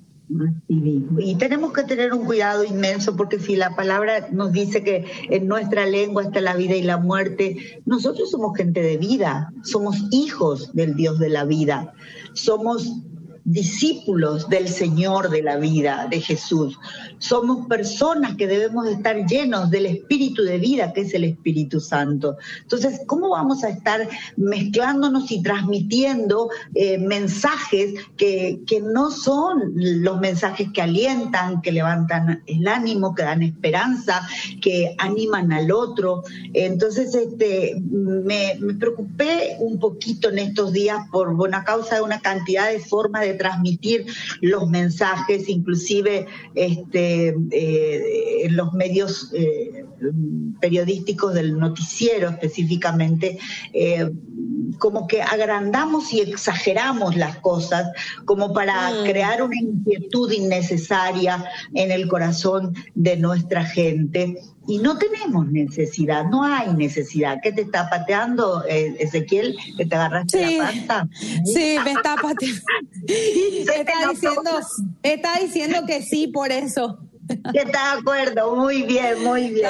Y 0.68 1.34
tenemos 1.36 1.72
que 1.72 1.82
tener 1.84 2.14
un 2.14 2.24
cuidado 2.24 2.64
inmenso 2.64 3.14
porque 3.16 3.38
si 3.38 3.56
la 3.56 3.76
palabra 3.76 4.28
nos 4.32 4.52
dice 4.52 4.82
que 4.82 5.04
en 5.30 5.46
nuestra 5.46 5.86
lengua 5.86 6.22
está 6.22 6.40
la 6.40 6.56
vida 6.56 6.74
y 6.74 6.82
la 6.82 6.96
muerte, 6.96 7.82
nosotros 7.84 8.30
somos 8.30 8.56
gente 8.56 8.80
de 8.80 8.96
vida, 8.96 9.52
somos 9.62 9.96
hijos 10.10 10.72
del 10.72 10.94
Dios 10.94 11.18
de 11.18 11.28
la 11.28 11.44
vida, 11.44 11.92
somos 12.32 13.04
discípulos 13.44 14.48
del 14.48 14.68
Señor 14.68 15.28
de 15.28 15.42
la 15.42 15.56
vida, 15.56 16.06
de 16.10 16.20
Jesús. 16.20 16.78
Somos 17.18 17.66
personas 17.66 18.36
que 18.36 18.46
debemos 18.46 18.88
estar 18.88 19.26
llenos 19.26 19.70
del 19.70 19.86
espíritu 19.86 20.42
de 20.42 20.58
vida 20.58 20.92
que 20.92 21.02
es 21.02 21.14
el 21.14 21.24
Espíritu 21.24 21.78
Santo. 21.80 22.36
Entonces, 22.62 23.02
¿cómo 23.06 23.30
vamos 23.30 23.62
a 23.62 23.68
estar 23.68 24.08
mezclándonos 24.36 25.30
y 25.30 25.42
transmitiendo 25.42 26.48
eh, 26.74 26.98
mensajes 26.98 27.94
que, 28.16 28.60
que 28.66 28.80
no 28.80 29.10
son 29.10 29.72
los 29.74 30.20
mensajes 30.20 30.68
que 30.72 30.82
alientan, 30.82 31.60
que 31.60 31.72
levantan 31.72 32.42
el 32.46 32.66
ánimo, 32.66 33.14
que 33.14 33.22
dan 33.22 33.42
esperanza, 33.42 34.26
que 34.62 34.94
animan 34.98 35.52
al 35.52 35.70
otro? 35.70 36.22
Entonces, 36.54 37.14
este, 37.14 37.76
me, 37.90 38.56
me 38.58 38.74
preocupé 38.74 39.56
un 39.58 39.78
poquito 39.78 40.30
en 40.30 40.38
estos 40.38 40.72
días 40.72 40.98
por 41.12 41.34
buena 41.34 41.62
causa 41.64 41.96
de 41.96 42.02
una 42.02 42.20
cantidad 42.20 42.70
de 42.70 42.78
formas 42.78 43.22
de 43.22 43.33
transmitir 43.34 44.06
los 44.40 44.68
mensajes, 44.68 45.48
inclusive 45.48 46.26
este, 46.54 47.34
eh, 47.50 48.44
en 48.44 48.56
los 48.56 48.72
medios 48.72 49.30
eh, 49.34 49.84
periodísticos 50.60 51.34
del 51.34 51.58
noticiero 51.58 52.28
específicamente, 52.30 53.38
eh, 53.72 54.10
como 54.78 55.06
que 55.06 55.22
agrandamos 55.22 56.12
y 56.12 56.20
exageramos 56.20 57.16
las 57.16 57.38
cosas 57.38 57.90
como 58.24 58.52
para 58.52 58.90
mm. 58.90 59.04
crear 59.04 59.42
una 59.42 59.56
inquietud 59.56 60.32
innecesaria 60.32 61.44
en 61.74 61.90
el 61.90 62.08
corazón 62.08 62.74
de 62.94 63.16
nuestra 63.16 63.64
gente 63.64 64.38
y 64.66 64.78
no 64.78 64.98
tenemos 64.98 65.50
necesidad, 65.50 66.24
no 66.24 66.42
hay 66.42 66.72
necesidad. 66.74 67.38
¿Qué 67.42 67.52
te 67.52 67.62
está 67.62 67.88
pateando, 67.90 68.64
eh, 68.66 68.96
Ezequiel? 68.98 69.56
¿Que 69.76 69.86
te 69.86 69.94
agarraste 69.94 70.58
la 70.58 70.66
pata? 70.66 71.08
Sí, 71.44 71.76
me 71.84 71.92
está 71.92 72.16
pateando. 72.16 72.62
está, 73.06 74.10
diciendo, 74.10 74.50
está 75.02 75.38
diciendo 75.40 75.86
que 75.86 76.02
sí 76.02 76.28
por 76.28 76.50
eso. 76.50 76.98
Está 77.28 77.94
de 77.94 78.00
acuerdo, 78.00 78.56
muy 78.56 78.82
bien, 78.82 79.22
muy 79.22 79.50
bien. 79.50 79.68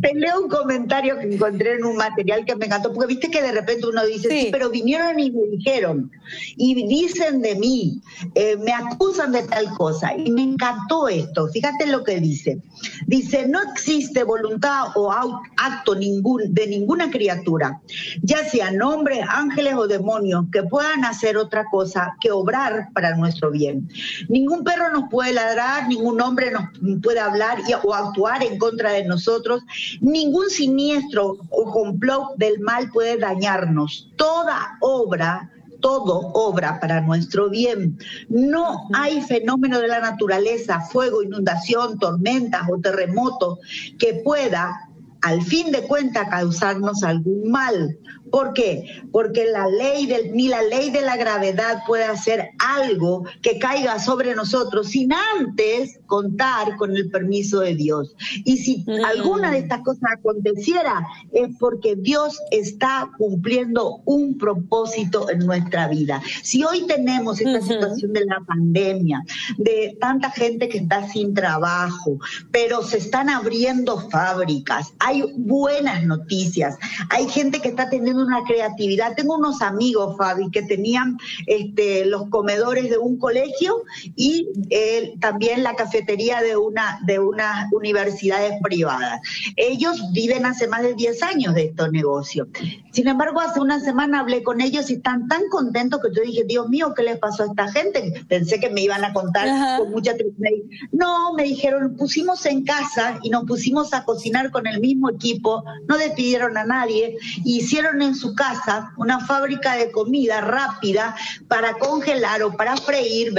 Te 0.00 0.14
leo, 0.14 0.40
un 0.40 0.48
comentario 0.48 1.18
que 1.18 1.34
encontré 1.34 1.74
en 1.74 1.84
un 1.84 1.96
material 1.96 2.44
que 2.44 2.56
me 2.56 2.66
encantó, 2.66 2.92
porque 2.92 3.08
viste 3.08 3.30
que 3.30 3.42
de 3.42 3.52
repente 3.52 3.86
uno 3.86 4.04
dice, 4.06 4.28
sí, 4.28 4.48
pero 4.50 4.70
vinieron 4.70 5.18
y 5.18 5.30
me 5.30 5.46
dijeron, 5.48 6.10
y 6.56 6.86
dicen 6.86 7.42
de 7.42 7.56
mí, 7.56 8.00
eh, 8.34 8.56
me 8.56 8.72
acusan 8.72 9.32
de 9.32 9.42
tal 9.42 9.68
cosa, 9.74 10.16
y 10.16 10.30
me 10.30 10.42
encantó 10.42 11.08
esto, 11.08 11.48
fíjate 11.48 11.86
lo 11.86 12.04
que 12.04 12.20
dice. 12.20 12.60
Dice, 13.06 13.46
no 13.46 13.60
existe 13.72 14.24
voluntad 14.24 14.88
o 14.94 15.12
acto 15.12 15.94
ningún, 15.94 16.54
de 16.54 16.66
ninguna 16.66 17.10
criatura, 17.10 17.80
ya 18.22 18.44
sean 18.44 18.80
hombres, 18.80 19.20
ángeles 19.28 19.74
o 19.74 19.86
demonios, 19.86 20.46
que 20.52 20.62
puedan 20.62 21.04
hacer 21.04 21.36
otra 21.36 21.64
cosa 21.70 22.14
que 22.20 22.30
obrar 22.30 22.88
para 22.94 23.16
nuestro 23.16 23.50
bien. 23.50 23.88
Ningún 24.28 24.64
perro 24.64 24.90
nos 24.90 25.10
puede 25.10 25.32
ladrar, 25.32 25.88
ningún 25.88 26.20
hombre 26.20 26.29
nos 26.50 27.00
puede 27.02 27.20
hablar 27.20 27.58
o 27.84 27.94
actuar 27.94 28.42
en 28.42 28.58
contra 28.58 28.92
de 28.92 29.04
nosotros, 29.04 29.62
ningún 30.00 30.50
siniestro 30.50 31.36
o 31.50 31.70
complot 31.70 32.36
del 32.36 32.60
mal 32.60 32.90
puede 32.90 33.18
dañarnos. 33.18 34.08
Toda 34.16 34.78
obra 34.80 35.50
todo 35.80 36.30
obra 36.34 36.78
para 36.78 37.00
nuestro 37.00 37.48
bien. 37.48 37.98
No 38.28 38.88
hay 38.92 39.22
fenómeno 39.22 39.80
de 39.80 39.88
la 39.88 40.00
naturaleza, 40.00 40.80
fuego, 40.80 41.22
inundación, 41.22 41.98
tormentas 41.98 42.62
o 42.70 42.78
terremotos 42.78 43.58
que 43.98 44.20
pueda 44.22 44.89
al 45.22 45.42
fin 45.42 45.70
de 45.72 45.82
cuentas 45.82 46.28
causarnos 46.28 47.02
algún 47.02 47.50
mal. 47.50 47.98
¿Por 48.30 48.52
qué? 48.52 48.84
Porque 49.10 49.46
la 49.50 49.66
ley 49.66 50.06
del, 50.06 50.32
ni 50.32 50.48
la 50.48 50.62
ley 50.62 50.90
de 50.90 51.00
la 51.00 51.16
gravedad 51.16 51.82
puede 51.86 52.04
hacer 52.04 52.50
algo 52.58 53.24
que 53.42 53.58
caiga 53.58 53.98
sobre 53.98 54.34
nosotros 54.34 54.88
sin 54.88 55.12
antes 55.12 55.98
contar 56.06 56.76
con 56.76 56.96
el 56.96 57.10
permiso 57.10 57.60
de 57.60 57.74
Dios. 57.74 58.14
Y 58.44 58.58
si 58.58 58.84
mm. 58.86 59.04
alguna 59.04 59.50
de 59.50 59.58
estas 59.58 59.82
cosas 59.82 60.12
aconteciera, 60.18 61.04
es 61.32 61.48
porque 61.58 61.96
Dios 61.96 62.38
está 62.50 63.10
cumpliendo 63.18 64.00
un 64.04 64.38
propósito 64.38 65.28
en 65.28 65.40
nuestra 65.40 65.88
vida. 65.88 66.22
Si 66.42 66.62
hoy 66.62 66.86
tenemos 66.86 67.40
esta 67.40 67.60
situación 67.60 68.12
de 68.12 68.24
la 68.26 68.40
pandemia, 68.46 69.24
de 69.58 69.96
tanta 70.00 70.30
gente 70.30 70.68
que 70.68 70.78
está 70.78 71.08
sin 71.08 71.34
trabajo, 71.34 72.18
pero 72.52 72.82
se 72.82 72.98
están 72.98 73.28
abriendo 73.28 74.08
fábricas, 74.08 74.92
hay 74.98 75.09
buenas 75.36 76.04
noticias, 76.04 76.76
hay 77.10 77.28
gente 77.28 77.60
que 77.60 77.68
está 77.68 77.88
teniendo 77.88 78.22
una 78.22 78.42
creatividad. 78.44 79.14
Tengo 79.16 79.36
unos 79.36 79.62
amigos, 79.62 80.16
Fabi, 80.16 80.50
que 80.50 80.62
tenían 80.62 81.18
este, 81.46 82.06
los 82.06 82.28
comedores 82.28 82.90
de 82.90 82.98
un 82.98 83.18
colegio 83.18 83.82
y 84.16 84.48
eh, 84.70 85.14
también 85.20 85.62
la 85.62 85.74
cafetería 85.74 86.40
de 86.40 86.56
una 86.56 87.00
de 87.06 87.18
unas 87.18 87.72
universidades 87.72 88.54
privadas. 88.62 89.20
Ellos 89.56 90.00
viven 90.12 90.46
hace 90.46 90.68
más 90.68 90.82
de 90.82 90.94
10 90.94 91.22
años 91.22 91.54
de 91.54 91.64
estos 91.64 91.90
negocios. 91.90 92.48
Sin 92.92 93.08
embargo, 93.08 93.40
hace 93.40 93.60
una 93.60 93.80
semana 93.80 94.20
hablé 94.20 94.42
con 94.42 94.60
ellos 94.60 94.90
y 94.90 94.94
están 94.94 95.28
tan 95.28 95.42
contentos 95.50 96.00
que 96.00 96.08
yo 96.14 96.22
dije, 96.22 96.44
Dios 96.44 96.68
mío, 96.68 96.92
¿qué 96.94 97.02
les 97.02 97.18
pasó 97.18 97.44
a 97.44 97.46
esta 97.46 97.70
gente? 97.70 98.24
Pensé 98.28 98.60
que 98.60 98.70
me 98.70 98.82
iban 98.82 99.04
a 99.04 99.12
contar 99.12 99.78
con 99.78 99.90
mucha 99.90 100.14
tristeza. 100.14 100.50
No, 100.92 101.34
me 101.34 101.44
dijeron, 101.44 101.96
pusimos 101.96 102.44
en 102.46 102.64
casa 102.64 103.18
y 103.22 103.30
nos 103.30 103.44
pusimos 103.44 103.92
a 103.94 104.04
cocinar 104.04 104.50
con 104.50 104.66
el 104.66 104.80
mismo 104.80 104.99
equipo, 105.08 105.64
no 105.88 105.96
despidieron 105.96 106.56
a 106.56 106.64
nadie, 106.64 107.16
hicieron 107.44 108.02
en 108.02 108.14
su 108.14 108.34
casa 108.34 108.92
una 108.96 109.20
fábrica 109.20 109.76
de 109.76 109.90
comida 109.90 110.40
rápida 110.40 111.14
para 111.48 111.74
congelar 111.74 112.42
o 112.42 112.56
para 112.56 112.76
freír, 112.76 113.32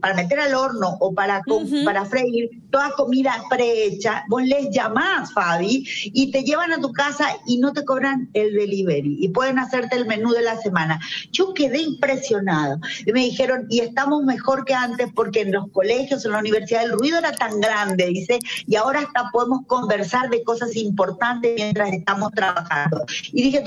para 0.00 0.14
meter 0.14 0.40
al 0.40 0.54
horno 0.54 0.96
o 1.00 1.12
para, 1.12 1.42
para 1.84 2.04
freír, 2.04 2.50
toda 2.70 2.92
comida 2.92 3.34
prehecha. 3.50 4.24
Vos 4.28 4.42
les 4.42 4.70
llamás, 4.70 5.32
Fabi, 5.32 5.86
y 6.04 6.30
te 6.30 6.42
llevan 6.42 6.72
a 6.72 6.80
tu 6.80 6.92
casa 6.92 7.26
y 7.46 7.58
no 7.58 7.72
te 7.72 7.84
cobran 7.84 8.30
el 8.32 8.54
delivery 8.54 9.18
y 9.20 9.28
pueden 9.28 9.58
hacerte 9.58 9.96
el 9.96 10.06
menú 10.06 10.32
de 10.32 10.42
la 10.42 10.56
semana. 10.60 11.00
Yo 11.30 11.52
quedé 11.54 11.82
impresionado 11.82 12.78
y 13.04 13.12
me 13.12 13.20
dijeron, 13.20 13.66
y 13.68 13.80
estamos 13.80 14.22
mejor 14.24 14.64
que 14.64 14.74
antes 14.74 15.08
porque 15.14 15.42
en 15.42 15.52
los 15.52 15.70
colegios, 15.70 16.24
en 16.24 16.32
la 16.32 16.38
universidad, 16.38 16.84
el 16.84 16.92
ruido 16.92 17.18
era 17.18 17.32
tan 17.32 17.60
grande, 17.60 18.06
dice, 18.06 18.38
y 18.66 18.76
ahora 18.76 19.00
hasta 19.00 19.30
podemos 19.32 19.66
conversar 19.66 20.30
de 20.30 20.42
cosas 20.42 20.76
importantes 20.76 21.01
importante 21.02 21.54
mientras 21.56 21.92
estamos 21.92 22.30
trabajando. 22.32 23.04
Y 23.32 23.42
dije, 23.42 23.64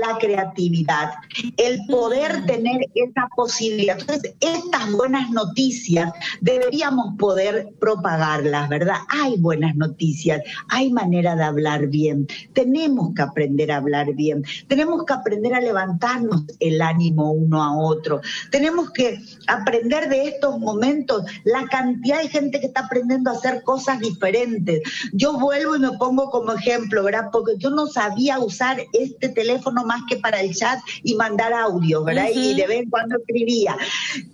la 0.00 0.18
creatividad, 0.18 1.10
el 1.56 1.84
poder 1.86 2.46
tener 2.46 2.80
esa 2.94 3.28
posibilidad. 3.36 3.98
Entonces, 3.98 4.34
estas 4.40 4.92
buenas 4.92 5.30
noticias 5.30 6.10
deberíamos 6.40 7.16
poder 7.18 7.68
propagarlas, 7.78 8.68
¿verdad? 8.68 8.96
Hay 9.08 9.36
buenas 9.38 9.76
noticias, 9.76 10.42
hay 10.68 10.90
manera 10.90 11.36
de 11.36 11.44
hablar 11.44 11.88
bien, 11.88 12.26
tenemos 12.54 13.14
que 13.14 13.22
aprender 13.22 13.70
a 13.72 13.76
hablar 13.76 14.14
bien, 14.14 14.44
tenemos 14.66 15.04
que 15.04 15.12
aprender 15.12 15.54
a 15.54 15.60
levantarnos 15.60 16.44
el 16.60 16.80
ánimo 16.80 17.32
uno 17.32 17.62
a 17.62 17.76
otro, 17.76 18.20
tenemos 18.50 18.90
que 18.90 19.18
aprender 19.46 20.08
de 20.08 20.28
estos 20.28 20.58
momentos, 20.58 21.24
la 21.44 21.66
cantidad 21.66 22.22
de 22.22 22.28
gente 22.28 22.60
que 22.60 22.66
está 22.66 22.80
aprendiendo 22.80 23.30
a 23.30 23.34
hacer 23.34 23.62
cosas 23.62 24.00
diferentes. 24.00 24.82
Yo 25.12 25.38
vuelvo 25.38 25.76
y 25.76 25.80
me 25.80 25.92
pongo 25.98 26.30
como 26.30 26.52
ejemplo, 26.52 26.77
¿verdad? 27.02 27.28
Porque 27.32 27.52
yo 27.58 27.70
no 27.70 27.86
sabía 27.86 28.38
usar 28.38 28.80
este 28.92 29.28
teléfono 29.28 29.84
más 29.84 30.02
que 30.08 30.16
para 30.16 30.40
el 30.40 30.54
chat 30.54 30.78
y 31.02 31.14
mandar 31.14 31.52
audio, 31.52 32.04
¿verdad? 32.04 32.28
Y 32.34 32.54
de 32.54 32.66
vez 32.66 32.82
en 32.82 32.90
cuando 32.90 33.16
escribía. 33.16 33.76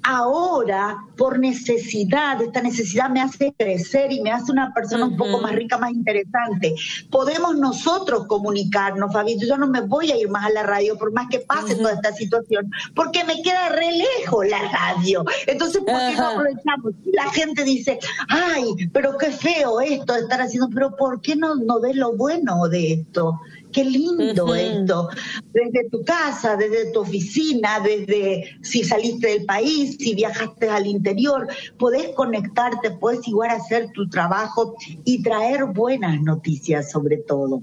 Ahora, 0.02 0.96
por 1.16 1.38
necesidad, 1.38 2.40
esta 2.42 2.60
necesidad 2.60 3.10
me 3.10 3.20
hace 3.20 3.54
crecer 3.56 4.12
y 4.12 4.20
me 4.20 4.30
hace 4.30 4.52
una 4.52 4.72
persona 4.72 5.06
un 5.06 5.16
poco 5.16 5.40
más 5.40 5.52
rica, 5.52 5.78
más 5.78 5.92
interesante. 5.92 6.74
Podemos 7.10 7.56
nosotros 7.56 8.26
comunicarnos, 8.26 9.12
Fabi. 9.12 9.38
Yo 9.38 9.56
no 9.56 9.66
me 9.66 9.80
voy 9.80 10.10
a 10.10 10.16
ir 10.16 10.28
más 10.28 10.46
a 10.46 10.50
la 10.50 10.62
radio 10.62 10.98
por 10.98 11.12
más 11.12 11.28
que 11.28 11.40
pase 11.40 11.76
toda 11.76 11.92
esta 11.92 12.12
situación, 12.12 12.70
porque 12.94 13.24
me 13.24 13.42
queda 13.42 13.68
re 13.70 13.92
lejos 13.92 14.46
la 14.48 14.60
radio. 14.70 15.24
Entonces, 15.46 15.82
¿por 15.84 15.98
qué 15.98 16.16
no 16.16 16.26
aprovechamos? 16.28 16.92
La 17.12 17.30
gente 17.30 17.64
dice, 17.64 17.98
ay, 18.28 18.64
pero 18.92 19.16
qué 19.18 19.30
feo 19.30 19.80
esto 19.80 20.14
de 20.14 20.20
estar 20.20 20.40
haciendo, 20.40 20.68
pero 20.72 20.96
¿por 20.96 21.20
qué 21.20 21.36
no, 21.36 21.54
no 21.54 21.80
ves 21.80 21.96
lo 21.96 22.12
bueno 22.16 22.34
de 22.71 22.93
esto? 22.93 23.41
Qué 23.73 23.85
lindo 23.85 24.55
esto. 24.55 25.09
Desde 25.53 25.88
tu 25.91 26.05
casa, 26.05 26.57
desde 26.57 26.93
tu 26.93 27.00
oficina, 27.00 27.81
desde 27.81 28.57
si 28.62 28.85
saliste 28.85 29.29
del 29.29 29.45
país, 29.45 29.97
si 29.99 30.14
viajaste 30.14 30.69
al 30.69 30.87
interior, 30.87 31.49
podés 31.79 32.09
conectarte, 32.14 32.93
podés 32.93 33.26
igual 33.26 33.50
hacer 33.50 33.91
tu 33.93 34.09
trabajo 34.09 34.76
y 35.05 35.23
traer 35.23 35.64
buenas 35.67 36.21
noticias 36.21 36.91
sobre 36.91 37.19
todo. 37.19 37.62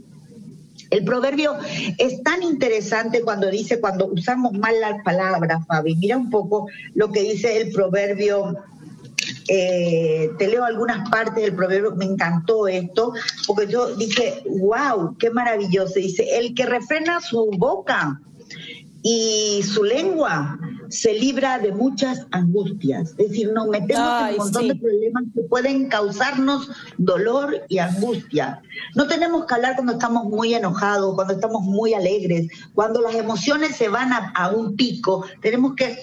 El 0.89 1.05
proverbio 1.05 1.53
es 1.97 2.21
tan 2.21 2.43
interesante 2.43 3.21
cuando 3.21 3.49
dice, 3.49 3.79
cuando 3.79 4.07
usamos 4.07 4.51
mal 4.53 4.79
las 4.81 5.01
palabras, 5.03 5.65
Fabi. 5.65 5.95
Mira 5.95 6.17
un 6.17 6.29
poco 6.29 6.67
lo 6.93 7.11
que 7.11 7.23
dice 7.23 7.61
el 7.61 7.71
proverbio 7.71 8.57
eh, 9.47 10.29
te 10.37 10.47
leo 10.47 10.63
algunas 10.63 11.09
partes 11.09 11.43
del 11.43 11.55
proverbio, 11.55 11.95
me 11.95 12.05
encantó 12.05 12.67
esto, 12.67 13.13
porque 13.47 13.67
yo 13.67 13.95
dije, 13.95 14.43
wow, 14.45 15.15
qué 15.17 15.29
maravilloso. 15.29 15.95
Dice, 15.95 16.37
el 16.37 16.53
que 16.53 16.65
refrena 16.65 17.19
su 17.21 17.49
boca 17.57 18.21
y 19.03 19.63
su 19.63 19.83
lengua 19.83 20.59
se 20.89 21.13
libra 21.13 21.57
de 21.57 21.71
muchas 21.71 22.27
angustias. 22.31 23.11
Es 23.17 23.29
decir, 23.29 23.51
nos 23.51 23.67
metemos 23.67 24.29
en 24.29 24.31
un 24.31 24.37
montón 24.37 24.67
de 24.67 24.75
problemas 24.75 25.23
que 25.33 25.41
pueden 25.43 25.87
causarnos 25.87 26.69
dolor 26.97 27.61
y 27.69 27.79
angustia. 27.79 28.61
No 28.95 29.07
tenemos 29.07 29.45
que 29.45 29.55
hablar 29.55 29.75
cuando 29.75 29.93
estamos 29.93 30.25
muy 30.25 30.53
enojados, 30.53 31.15
cuando 31.15 31.33
estamos 31.33 31.63
muy 31.63 31.93
alegres, 31.93 32.47
cuando 32.75 33.01
las 33.01 33.15
emociones 33.15 33.75
se 33.75 33.89
van 33.89 34.11
a 34.13 34.49
un 34.49 34.75
pico. 34.75 35.25
Tenemos 35.41 35.75
que 35.75 35.97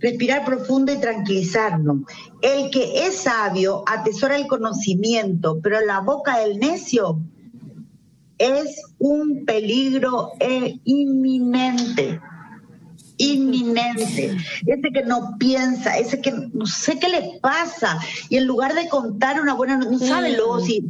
respirar 0.00 0.44
profundo 0.44 0.92
y 0.92 1.00
tranquilizarnos. 1.00 2.02
El 2.42 2.70
que 2.70 3.06
es 3.06 3.16
sabio 3.16 3.82
atesora 3.86 4.36
el 4.36 4.46
conocimiento, 4.46 5.60
pero 5.62 5.80
la 5.80 6.00
boca 6.00 6.38
del 6.38 6.58
necio 6.58 7.20
es 8.38 8.82
un 8.98 9.44
peligro 9.44 10.32
e 10.40 10.80
inminente 10.84 12.20
inminente, 13.16 14.36
ese 14.66 14.90
que 14.92 15.02
no 15.04 15.36
piensa, 15.38 15.96
ese 15.98 16.20
que 16.20 16.32
no 16.52 16.66
sé 16.66 16.98
qué 16.98 17.08
le 17.08 17.38
pasa, 17.40 17.98
y 18.28 18.36
en 18.36 18.46
lugar 18.46 18.74
de 18.74 18.88
contar 18.88 19.40
una 19.40 19.54
buena 19.54 19.76
no 19.76 19.98
sabe 19.98 20.36
luego 20.36 20.58
mm. 20.58 20.64
si, 20.64 20.84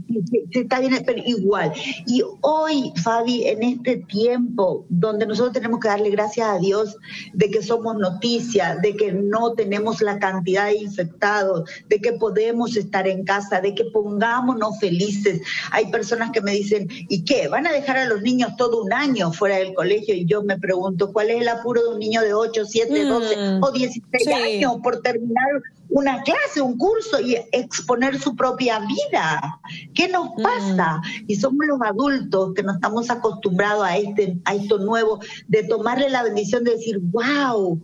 está 0.50 0.80
bien, 0.80 1.02
pero 1.04 1.22
igual. 1.24 1.72
Y 2.06 2.22
hoy, 2.40 2.92
Fabi, 3.02 3.44
en 3.44 3.62
este 3.62 3.96
tiempo 3.96 4.86
donde 4.88 5.26
nosotros 5.26 5.52
tenemos 5.52 5.80
que 5.80 5.88
darle 5.88 6.10
gracias 6.10 6.48
a 6.48 6.58
Dios 6.58 6.96
de 7.32 7.50
que 7.50 7.62
somos 7.62 7.96
noticia, 7.96 8.76
de 8.76 8.96
que 8.96 9.12
no 9.12 9.52
tenemos 9.52 10.00
la 10.00 10.18
cantidad 10.18 10.66
de 10.66 10.78
infectados, 10.78 11.68
de 11.88 12.00
que 12.00 12.12
podemos 12.12 12.76
estar 12.76 13.06
en 13.06 13.24
casa, 13.24 13.60
de 13.60 13.74
que 13.74 13.84
pongámonos 13.84 14.78
felices. 14.78 15.42
Hay 15.72 15.90
personas 15.90 16.30
que 16.30 16.40
me 16.40 16.52
dicen, 16.52 16.88
¿y 17.08 17.24
qué? 17.24 17.48
¿Van 17.48 17.66
a 17.66 17.72
dejar 17.72 17.98
a 17.98 18.06
los 18.06 18.22
niños 18.22 18.52
todo 18.56 18.82
un 18.82 18.92
año 18.92 19.32
fuera 19.32 19.56
del 19.56 19.74
colegio? 19.74 20.14
Y 20.14 20.24
yo 20.24 20.42
me 20.42 20.58
pregunto, 20.58 21.12
¿cuál 21.12 21.30
es 21.30 21.42
el 21.42 21.48
apuro 21.48 21.82
de 21.82 21.88
un 21.94 21.98
niño? 21.98 22.13
De 22.20 22.34
8, 22.34 22.64
7, 22.64 23.04
12 23.04 23.36
o 23.60 23.70
16 23.70 24.28
años 24.28 24.76
por 24.82 25.00
terminar 25.02 25.62
una 25.90 26.22
clase, 26.22 26.60
un 26.60 26.76
curso 26.76 27.20
y 27.20 27.36
exponer 27.52 28.18
su 28.18 28.34
propia 28.34 28.80
vida. 28.80 29.60
¿Qué 29.94 30.08
nos 30.08 30.30
mm. 30.36 30.42
pasa? 30.42 31.00
Y 31.26 31.36
somos 31.36 31.66
los 31.66 31.80
adultos 31.82 32.52
que 32.54 32.62
no 32.62 32.72
estamos 32.72 33.10
acostumbrados 33.10 33.84
a, 33.84 33.96
este, 33.96 34.36
a 34.44 34.54
esto 34.54 34.78
nuevo, 34.78 35.20
de 35.48 35.62
tomarle 35.64 36.10
la 36.10 36.22
bendición 36.22 36.64
de 36.64 36.72
decir, 36.72 36.98
wow, 37.00 37.80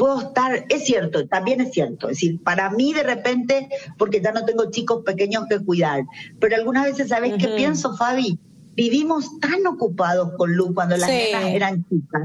puedo 0.00 0.20
estar, 0.20 0.64
es 0.70 0.84
cierto, 0.86 1.28
también 1.28 1.60
es 1.60 1.72
cierto, 1.72 2.08
es 2.08 2.16
decir, 2.16 2.42
para 2.42 2.70
mí 2.70 2.94
de 2.94 3.02
repente, 3.02 3.68
porque 3.98 4.22
ya 4.22 4.32
no 4.32 4.46
tengo 4.46 4.70
chicos 4.70 5.02
pequeños 5.04 5.44
que 5.50 5.58
cuidar, 5.62 6.04
pero 6.38 6.56
algunas 6.56 6.86
veces, 6.86 7.08
¿sabes 7.08 7.34
qué 7.38 7.48
pienso, 7.48 7.94
Fabi? 7.96 8.38
Vivimos 8.76 9.38
tan 9.40 9.66
ocupados 9.66 10.32
con 10.36 10.54
Luz 10.54 10.70
cuando 10.74 10.96
las 10.96 11.08
niñas 11.08 11.44
eran 11.46 11.84
chicas, 11.88 12.22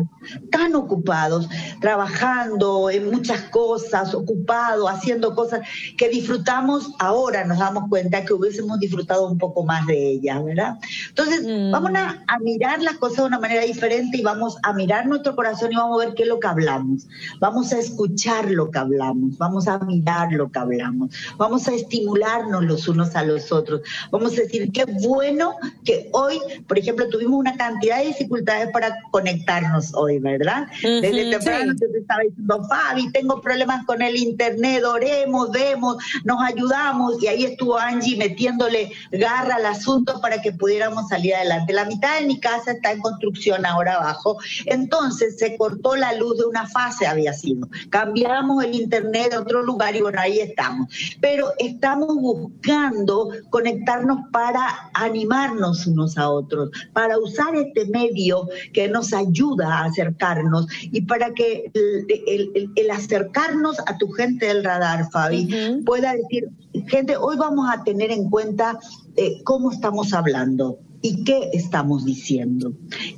tan 0.52 0.76
ocupados, 0.76 1.50
trabajando 1.82 2.90
en 2.90 3.10
muchas 3.12 3.42
cosas, 3.50 4.14
ocupados, 4.14 4.90
haciendo 4.90 5.36
cosas 5.36 5.62
que 5.98 6.10
disfrutamos, 6.10 6.94
ahora 7.00 7.46
nos 7.46 7.60
damos 7.60 7.90
cuenta 7.90 8.24
que 8.24 8.34
hubiésemos 8.34 8.80
disfrutado 8.80 9.28
un 9.28 9.38
poco 9.38 9.64
más 9.64 9.86
de 9.88 10.12
ellas, 10.12 10.44
¿verdad? 10.44 10.78
Entonces, 11.10 11.44
mm. 11.44 11.72
vamos 11.72 11.92
a, 11.96 12.24
a, 12.28 12.40
mirar 12.40 12.82
las 12.82 12.96
cosas 12.98 13.18
de 13.18 13.24
una 13.24 13.40
manera 13.40 13.64
diferente 13.64 14.18
y 14.18 14.22
vamos 14.22 14.58
a 14.64 14.74
mirar 14.74 15.08
nuestro 15.08 15.36
corazón 15.36 15.72
y 15.72 15.76
vamos 15.76 16.02
a 16.02 16.06
ver 16.06 16.16
qué 16.16 16.24
es 16.24 16.30
lo 16.30 16.40
que 16.40 16.48
hablamos, 16.48 17.08
vamos 17.40 17.74
a 17.74 17.80
escuchar 17.80 18.52
lo 18.52 18.70
que 18.70 18.80
hablamos, 18.80 19.38
vamos 19.38 19.68
a 19.68 19.80
mirar 19.80 20.32
lo 20.32 20.52
que 20.52 20.60
hablamos, 20.60 21.10
vamos 21.38 21.68
a 21.68 21.74
estimularnos 21.74 22.64
los 22.64 22.88
unos 22.88 23.16
a 23.16 23.24
los 23.24 23.52
otros, 23.52 23.82
vamos 24.12 24.34
a 24.34 24.42
decir, 24.42 24.72
qué 24.72 24.86
bueno 24.86 25.56
que 25.84 26.10
hoy 26.14 26.35
por 26.68 26.80
ejemplo, 26.80 27.08
tuvimos 27.10 27.40
una 27.40 27.56
cantidad 27.56 28.00
de 28.00 28.08
dificultades 28.08 28.70
para 28.72 28.96
conectarnos 29.12 29.94
hoy, 29.94 30.20
¿verdad? 30.20 30.68
Desde 30.82 31.32
temprano 31.32 31.74
yo 31.74 31.92
te 31.92 32.00
estaba 32.00 32.22
diciendo, 32.22 32.64
Fabi, 32.68 33.12
tengo 33.12 33.42
problemas 33.42 33.86
con 33.86 34.02
el 34.02 34.16
internet, 34.16 34.84
oremos, 34.84 35.52
vemos, 35.52 35.98
nos 36.24 36.42
ayudamos, 36.42 37.22
y 37.22 37.28
ahí 37.28 37.46
estuvo 37.46 37.78
Angie 37.78 38.18
metiéndole 38.18 38.92
garra 39.12 39.56
al 39.56 39.66
asunto 39.66 40.20
para 40.22 40.42
que 40.42 40.52
pudiéramos 40.52 41.08
salir 41.10 41.36
adelante. 41.36 41.74
La 41.74 41.86
mitad 41.86 42.20
de 42.20 42.26
mi 42.26 42.40
casa 42.40 42.72
está 42.72 42.92
en 42.92 43.00
construcción 43.00 43.66
ahora 43.66 43.96
abajo, 43.96 44.38
entonces 44.66 45.38
se 45.38 45.58
cortó 45.58 45.96
la 45.96 46.14
luz 46.14 46.38
de 46.38 46.46
una 46.46 46.68
fase, 46.68 47.08
había 47.08 47.34
sido. 47.34 47.68
Cambiamos 47.90 48.64
el 48.64 48.76
internet 48.76 49.34
a 49.34 49.40
otro 49.40 49.64
lugar 49.64 49.96
y 49.96 50.02
bueno, 50.02 50.20
ahí 50.20 50.40
estamos. 50.40 50.90
Pero 51.22 51.52
estamos 51.60 52.16
buscando 52.16 53.30
conectarnos 53.50 54.20
para 54.32 54.90
animarnos 54.94 55.88
unos 55.88 56.18
a 56.18 56.25
otros, 56.30 56.70
para 56.94 57.18
usar 57.18 57.56
este 57.56 57.86
medio 57.86 58.48
que 58.74 58.88
nos 58.88 59.14
ayuda 59.14 59.80
a 59.80 59.86
acercarnos 59.86 60.68
y 60.82 61.02
para 61.02 61.34
que 61.34 61.72
el, 61.74 62.92
acercarnos 62.92 63.78
a 63.86 63.98
tu 63.98 64.10
gente 64.12 64.48
del 64.48 64.64
radar, 64.64 65.10
Fabi, 65.12 65.82
pueda 65.86 66.14
decir, 66.14 66.50
gente, 66.88 67.18
hoy 67.18 67.38
vamos 67.38 67.68
a 67.72 67.84
tener 67.84 68.12
en 68.12 68.30
cuenta 68.30 68.80
eh, 69.16 69.42
cómo 69.44 69.72
estamos 69.72 70.14
hablando. 70.14 70.80
¿Y 71.02 71.24
qué 71.24 71.52
estamos 71.54 72.04
diciendo? 72.04 72.74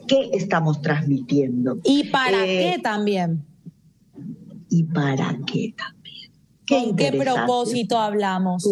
¿Qué 0.07 0.31
estamos 0.33 0.81
transmitiendo? 0.81 1.79
¿Y 1.85 2.09
para 2.09 2.45
eh, 2.45 2.73
qué 2.75 2.81
también? 2.81 3.45
¿Y 4.69 4.83
para 4.83 5.37
qué 5.45 5.73
también? 5.77 5.96
¿Con 6.67 6.95
qué 6.95 7.11
propósito 7.13 7.97
hablamos? 7.97 8.63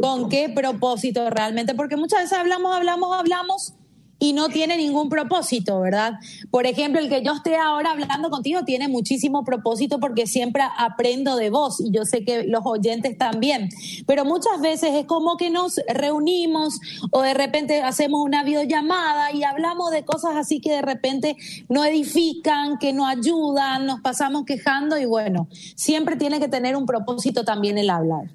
¿Con 0.00 0.28
qué 0.28 0.48
propósito 0.48 1.28
realmente? 1.30 1.74
Porque 1.74 1.96
muchas 1.96 2.22
veces 2.22 2.38
hablamos, 2.38 2.74
hablamos, 2.74 3.18
hablamos 3.18 3.74
y 4.24 4.32
no 4.32 4.48
tiene 4.48 4.78
ningún 4.78 5.10
propósito, 5.10 5.80
¿verdad? 5.80 6.14
Por 6.50 6.66
ejemplo, 6.66 6.98
el 6.98 7.10
que 7.10 7.22
yo 7.22 7.34
esté 7.34 7.56
ahora 7.56 7.90
hablando 7.90 8.30
contigo 8.30 8.64
tiene 8.64 8.88
muchísimo 8.88 9.44
propósito 9.44 10.00
porque 10.00 10.26
siempre 10.26 10.62
aprendo 10.78 11.36
de 11.36 11.50
vos 11.50 11.78
y 11.78 11.90
yo 11.90 12.06
sé 12.06 12.24
que 12.24 12.44
los 12.44 12.62
oyentes 12.64 13.18
también, 13.18 13.68
pero 14.06 14.24
muchas 14.24 14.62
veces 14.62 14.94
es 14.94 15.04
como 15.04 15.36
que 15.36 15.50
nos 15.50 15.78
reunimos 15.88 16.80
o 17.10 17.20
de 17.20 17.34
repente 17.34 17.82
hacemos 17.82 18.22
una 18.24 18.42
videollamada 18.44 19.30
y 19.32 19.44
hablamos 19.44 19.90
de 19.90 20.06
cosas 20.06 20.36
así 20.36 20.58
que 20.58 20.72
de 20.72 20.82
repente 20.82 21.36
no 21.68 21.84
edifican, 21.84 22.78
que 22.78 22.94
no 22.94 23.06
ayudan, 23.06 23.84
nos 23.84 24.00
pasamos 24.00 24.46
quejando 24.46 24.96
y 24.96 25.04
bueno, 25.04 25.48
siempre 25.74 26.16
tiene 26.16 26.40
que 26.40 26.48
tener 26.48 26.76
un 26.76 26.86
propósito 26.86 27.44
también 27.44 27.76
el 27.76 27.90
hablar. 27.90 28.30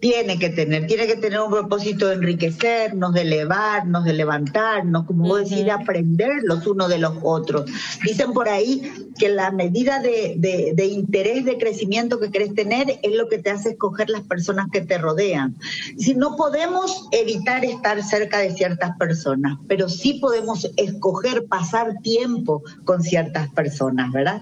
Tiene 0.00 0.38
que 0.38 0.50
tener, 0.50 0.86
tiene 0.86 1.06
que 1.06 1.16
tener 1.16 1.40
un 1.40 1.50
propósito 1.50 2.06
de 2.06 2.14
enriquecernos, 2.14 3.12
de 3.14 3.22
elevarnos, 3.22 4.04
de 4.04 4.12
levantarnos, 4.12 5.06
como 5.06 5.26
vos 5.26 5.48
decís, 5.48 5.64
de 5.64 5.70
aprender 5.70 6.30
los 6.44 6.66
unos 6.66 6.88
de 6.88 6.98
los 6.98 7.14
otros. 7.22 7.70
Dicen 8.04 8.32
por 8.32 8.48
ahí 8.48 8.92
que 9.18 9.28
la 9.28 9.50
medida 9.50 10.00
de, 10.00 10.34
de, 10.36 10.86
interés, 10.86 11.44
de 11.44 11.58
crecimiento 11.58 12.20
que 12.20 12.30
querés 12.30 12.54
tener 12.54 13.00
es 13.02 13.16
lo 13.16 13.28
que 13.28 13.38
te 13.38 13.50
hace 13.50 13.70
escoger 13.70 14.08
las 14.10 14.22
personas 14.22 14.68
que 14.72 14.80
te 14.80 14.98
rodean. 14.98 15.56
Si 15.98 16.14
no 16.14 16.36
podemos 16.36 17.08
evitar 17.10 17.64
estar 17.64 18.02
cerca 18.02 18.38
de 18.38 18.52
ciertas 18.52 18.96
personas, 18.96 19.58
pero 19.66 19.88
sí 19.88 20.14
podemos 20.14 20.70
escoger 20.76 21.46
pasar 21.46 21.94
tiempo 22.02 22.62
con 22.84 23.02
ciertas 23.02 23.48
personas, 23.50 24.12
¿verdad? 24.12 24.40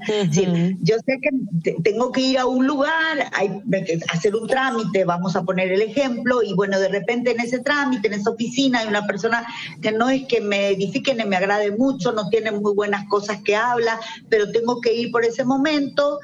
yo 0.81 0.97
sé 1.07 1.19
que 1.23 1.31
tengo 1.83 2.13
que 2.13 2.21
ir 2.21 2.39
a 2.39 2.47
un 2.47 2.67
lugar, 2.67 3.31
hay, 3.33 3.63
hacer 4.13 4.37
un 4.37 4.47
trámite, 4.47 5.05
vamos 5.05 5.35
a 5.37 5.46
poner 5.47 5.73
el 5.73 5.81
ejemplo, 5.81 6.43
y 6.43 6.53
bueno, 6.53 6.79
de 6.79 6.89
repente 6.89 7.31
en 7.31 7.41
ese 7.41 7.61
trámite, 7.61 8.09
en 8.09 8.15
esa 8.15 8.31
oficina, 8.31 8.81
hay 8.81 8.89
una 8.89 9.07
persona 9.07 9.47
que 9.81 9.93
no 9.93 10.11
es 10.11 10.27
que 10.27 10.43
me 10.43 10.69
edifique 10.69 11.15
ni 11.15 11.25
me 11.25 11.37
agrade 11.37 11.71
mucho, 11.71 12.13
no 12.13 12.29
tiene 12.29 12.51
muy 12.53 12.75
buenas 12.75 13.09
cosas 13.09 13.39
que 13.43 13.57
habla, 13.57 13.99
pero 14.29 14.51
tengo 14.51 14.81
que 14.81 14.93
ir 14.93 15.11
por 15.11 15.25
ese 15.25 15.45
momento, 15.45 16.19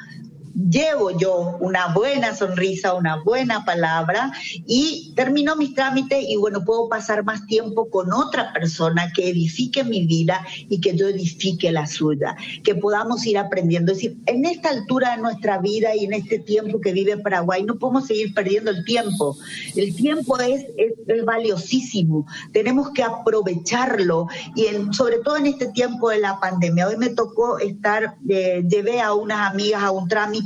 llevo 0.55 1.17
yo 1.17 1.57
una 1.61 1.93
buena 1.95 2.35
sonrisa, 2.35 2.95
una 2.95 3.23
buena 3.23 3.65
palabra 3.65 4.33
y 4.67 5.13
termino 5.17 5.57
mis 5.57 5.75
trámites 5.75 6.25
y 6.29 6.37
bueno, 6.37 6.65
puedo 6.65 6.89
pasar 6.89 7.25
más 7.25 7.47
tiempo 7.47 7.89
con 7.91 8.13
otra 8.13 8.53
persona 8.53 9.13
que 9.15 9.31
edifique 9.31 9.85
mi 9.85 10.07
vida 10.07 10.45
y 10.69 10.81
que 10.81 10.97
yo 10.97 11.09
edifique 11.09 11.73
la 11.73 11.87
suya, 11.87 12.37
que 12.65 12.75
podamos 12.75 13.27
ir 13.27 13.39
aprendiendo. 13.39 13.93
Es 13.93 13.99
decir, 13.99 14.19
en 14.27 14.45
esta 14.45 14.71
altura 14.71 15.17
de 15.17 15.23
nuestra 15.23 15.59
vida 15.59 15.95
y 15.95 16.05
en 16.05 16.13
este 16.13 16.39
tiempo 16.39 16.81
que 16.81 16.93
vive 16.93 17.17
Paraguay, 17.19 17.63
no 17.63 17.79
podemos 17.79 18.07
seguir 18.07 18.35
perdiendo 18.35 18.71
el 18.71 18.85
tiempo. 18.85 19.37
El 19.75 19.95
tiempo 19.95 20.39
es, 20.39 20.67
es, 20.77 21.25
valiosísimo, 21.25 22.27
tenemos 22.53 22.91
que 22.91 23.03
aprovecharlo 23.03 24.27
y 24.57 24.67
sobre 24.93 25.19
todo 25.19 25.37
en 25.37 25.47
este 25.47 25.69
tiempo 25.69 26.11
de 26.11 26.19
la 26.19 26.41
pandemia. 26.41 26.89
Hoy 26.89 26.97
me 26.97 27.11
tocó 27.11 27.59
estar, 27.59 28.17
eh, 28.29 28.65
llevé 28.69 29.01
a 29.01 29.15
unas 29.15 29.51
amigas 29.51 29.83
a 29.83 29.91
un 29.91 30.09
trámite 30.09 30.42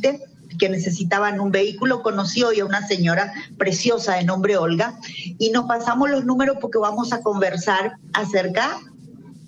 que 0.58 0.68
necesitaban 0.68 1.40
un 1.40 1.50
vehículo, 1.50 2.02
conocí 2.02 2.42
hoy 2.42 2.60
a 2.60 2.64
una 2.64 2.86
señora 2.86 3.32
preciosa 3.58 4.14
de 4.14 4.24
nombre 4.24 4.56
Olga 4.56 4.98
y 5.38 5.50
nos 5.50 5.66
pasamos 5.66 6.10
los 6.10 6.24
números 6.24 6.56
porque 6.60 6.78
vamos 6.78 7.12
a 7.12 7.22
conversar 7.22 7.98
acerca 8.14 8.78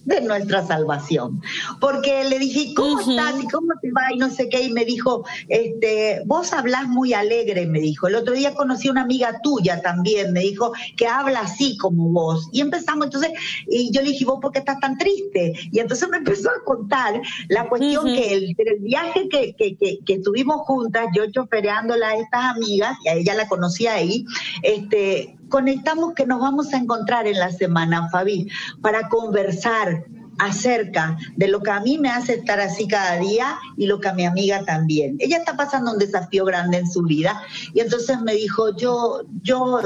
de 0.09 0.23
nuestra 0.23 0.67
salvación. 0.67 1.41
Porque 1.81 2.25
le 2.25 2.39
dije, 2.39 2.73
¿cómo 2.75 2.99
estás? 2.99 3.35
¿Y 3.43 3.47
cómo 3.49 3.69
te 3.81 3.93
va? 3.93 4.13
Y 4.13 4.19
no 4.19 4.31
sé 4.31 4.49
qué. 4.49 4.63
Y 4.63 4.73
me 4.73 4.85
dijo, 4.85 5.25
este, 5.49 6.23
vos 6.25 6.53
hablas 6.53 6.89
muy 6.89 7.13
alegre, 7.13 7.67
me 7.67 7.81
dijo. 7.81 8.09
El 8.09 8.17
otro 8.17 8.35
día 8.35 8.55
conocí 8.55 8.89
a 8.89 8.93
una 8.93 9.03
amiga 9.03 9.41
tuya 9.43 9.83
también, 9.83 10.33
me 10.33 10.41
dijo, 10.41 10.73
que 10.97 11.07
habla 11.07 11.41
así 11.41 11.77
como 11.77 12.09
vos. 12.09 12.49
Y 12.53 12.63
empezamos, 12.63 13.07
entonces, 13.07 13.33
y 13.67 13.91
yo 13.93 14.01
le 14.01 14.09
dije, 14.09 14.25
¿vos 14.25 14.39
por 14.41 14.53
qué 14.53 14.61
estás 14.61 14.81
tan 14.81 14.97
triste? 14.97 15.53
Y 15.71 15.79
entonces 15.79 16.09
me 16.09 16.17
empezó 16.17 16.51
a 16.51 16.65
contar 16.65 17.21
la 17.49 17.69
cuestión 17.69 18.07
que 18.07 18.33
el, 18.33 18.57
el 18.57 18.79
viaje 18.81 19.29
que, 19.29 19.55
que, 19.55 19.77
que, 19.77 19.99
que, 20.05 20.15
estuvimos 20.15 20.63
juntas, 20.63 21.07
yo 21.15 21.31
chofereándola 21.31 22.09
a 22.09 22.17
estas 22.17 22.57
amigas, 22.57 22.97
y 23.05 23.09
a 23.09 23.15
ella 23.15 23.35
la 23.35 23.47
conocía 23.47 23.95
ahí, 23.95 24.25
este, 24.63 25.38
conectamos 25.49 26.15
que 26.15 26.27
nos 26.27 26.41
vamos 26.41 26.73
a 26.73 26.79
encontrar 26.79 27.27
en 27.27 27.39
la 27.39 27.51
semana, 27.51 28.09
Fabi, 28.11 28.49
para 28.81 29.09
conversar 29.09 30.05
acerca 30.39 31.19
de 31.37 31.49
lo 31.49 31.61
que 31.63 31.71
a 31.71 31.81
mí 31.81 31.99
me 31.99 32.09
hace 32.09 32.35
estar 32.35 32.61
así 32.61 32.87
cada 32.87 33.19
día 33.19 33.59
y 33.77 33.87
lo 33.87 34.01
que 34.01 34.09
a 34.09 34.15
mi 34.15 34.25
amiga 34.25 34.65
también. 34.65 35.17
Ella 35.19 35.39
está 35.39 35.57
pasando 35.57 35.93
un 35.93 35.99
desafío 35.99 36.45
grande 36.45 36.79
en 36.79 36.91
su 36.91 37.03
vida 37.03 37.43
y 37.75 37.81
entonces 37.81 38.21
me 38.21 38.35
dijo, 38.35 38.77
yo, 38.77 39.23
yo, 39.43 39.81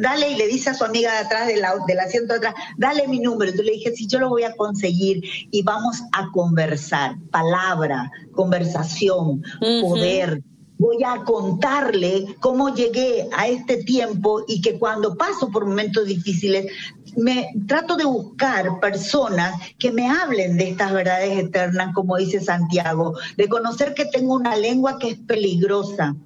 dale 0.00 0.30
y 0.30 0.36
le 0.36 0.46
dice 0.46 0.70
a 0.70 0.74
su 0.74 0.84
amiga 0.84 1.12
de 1.12 1.18
atrás 1.18 1.48
del, 1.48 1.62
del 1.86 2.00
asiento 2.00 2.34
de 2.34 2.38
atrás, 2.38 2.54
dale 2.78 3.08
mi 3.08 3.18
número. 3.18 3.50
Entonces 3.50 3.66
le 3.66 3.78
dije, 3.78 3.92
sí, 3.94 4.06
yo 4.06 4.18
lo 4.18 4.28
voy 4.28 4.44
a 4.44 4.54
conseguir 4.54 5.22
y 5.50 5.62
vamos 5.62 6.02
a 6.12 6.30
conversar, 6.32 7.16
palabra, 7.30 8.10
conversación, 8.32 9.42
poder 9.80 10.42
voy 10.78 11.04
a 11.04 11.22
contarle 11.24 12.36
cómo 12.40 12.74
llegué 12.74 13.28
a 13.36 13.46
este 13.46 13.84
tiempo 13.84 14.44
y 14.48 14.60
que 14.60 14.78
cuando 14.78 15.16
paso 15.16 15.48
por 15.50 15.66
momentos 15.66 16.06
difíciles 16.06 16.72
me 17.16 17.52
trato 17.66 17.96
de 17.96 18.04
buscar 18.04 18.80
personas 18.80 19.54
que 19.78 19.92
me 19.92 20.08
hablen 20.08 20.56
de 20.56 20.70
estas 20.70 20.92
verdades 20.92 21.38
eternas, 21.38 21.94
como 21.94 22.16
dice 22.16 22.40
Santiago, 22.40 23.14
de 23.36 23.48
conocer 23.48 23.94
que 23.94 24.06
tengo 24.06 24.34
una 24.34 24.56
lengua 24.56 24.98
que 24.98 25.10
es 25.10 25.18
peligrosa, 25.18 26.16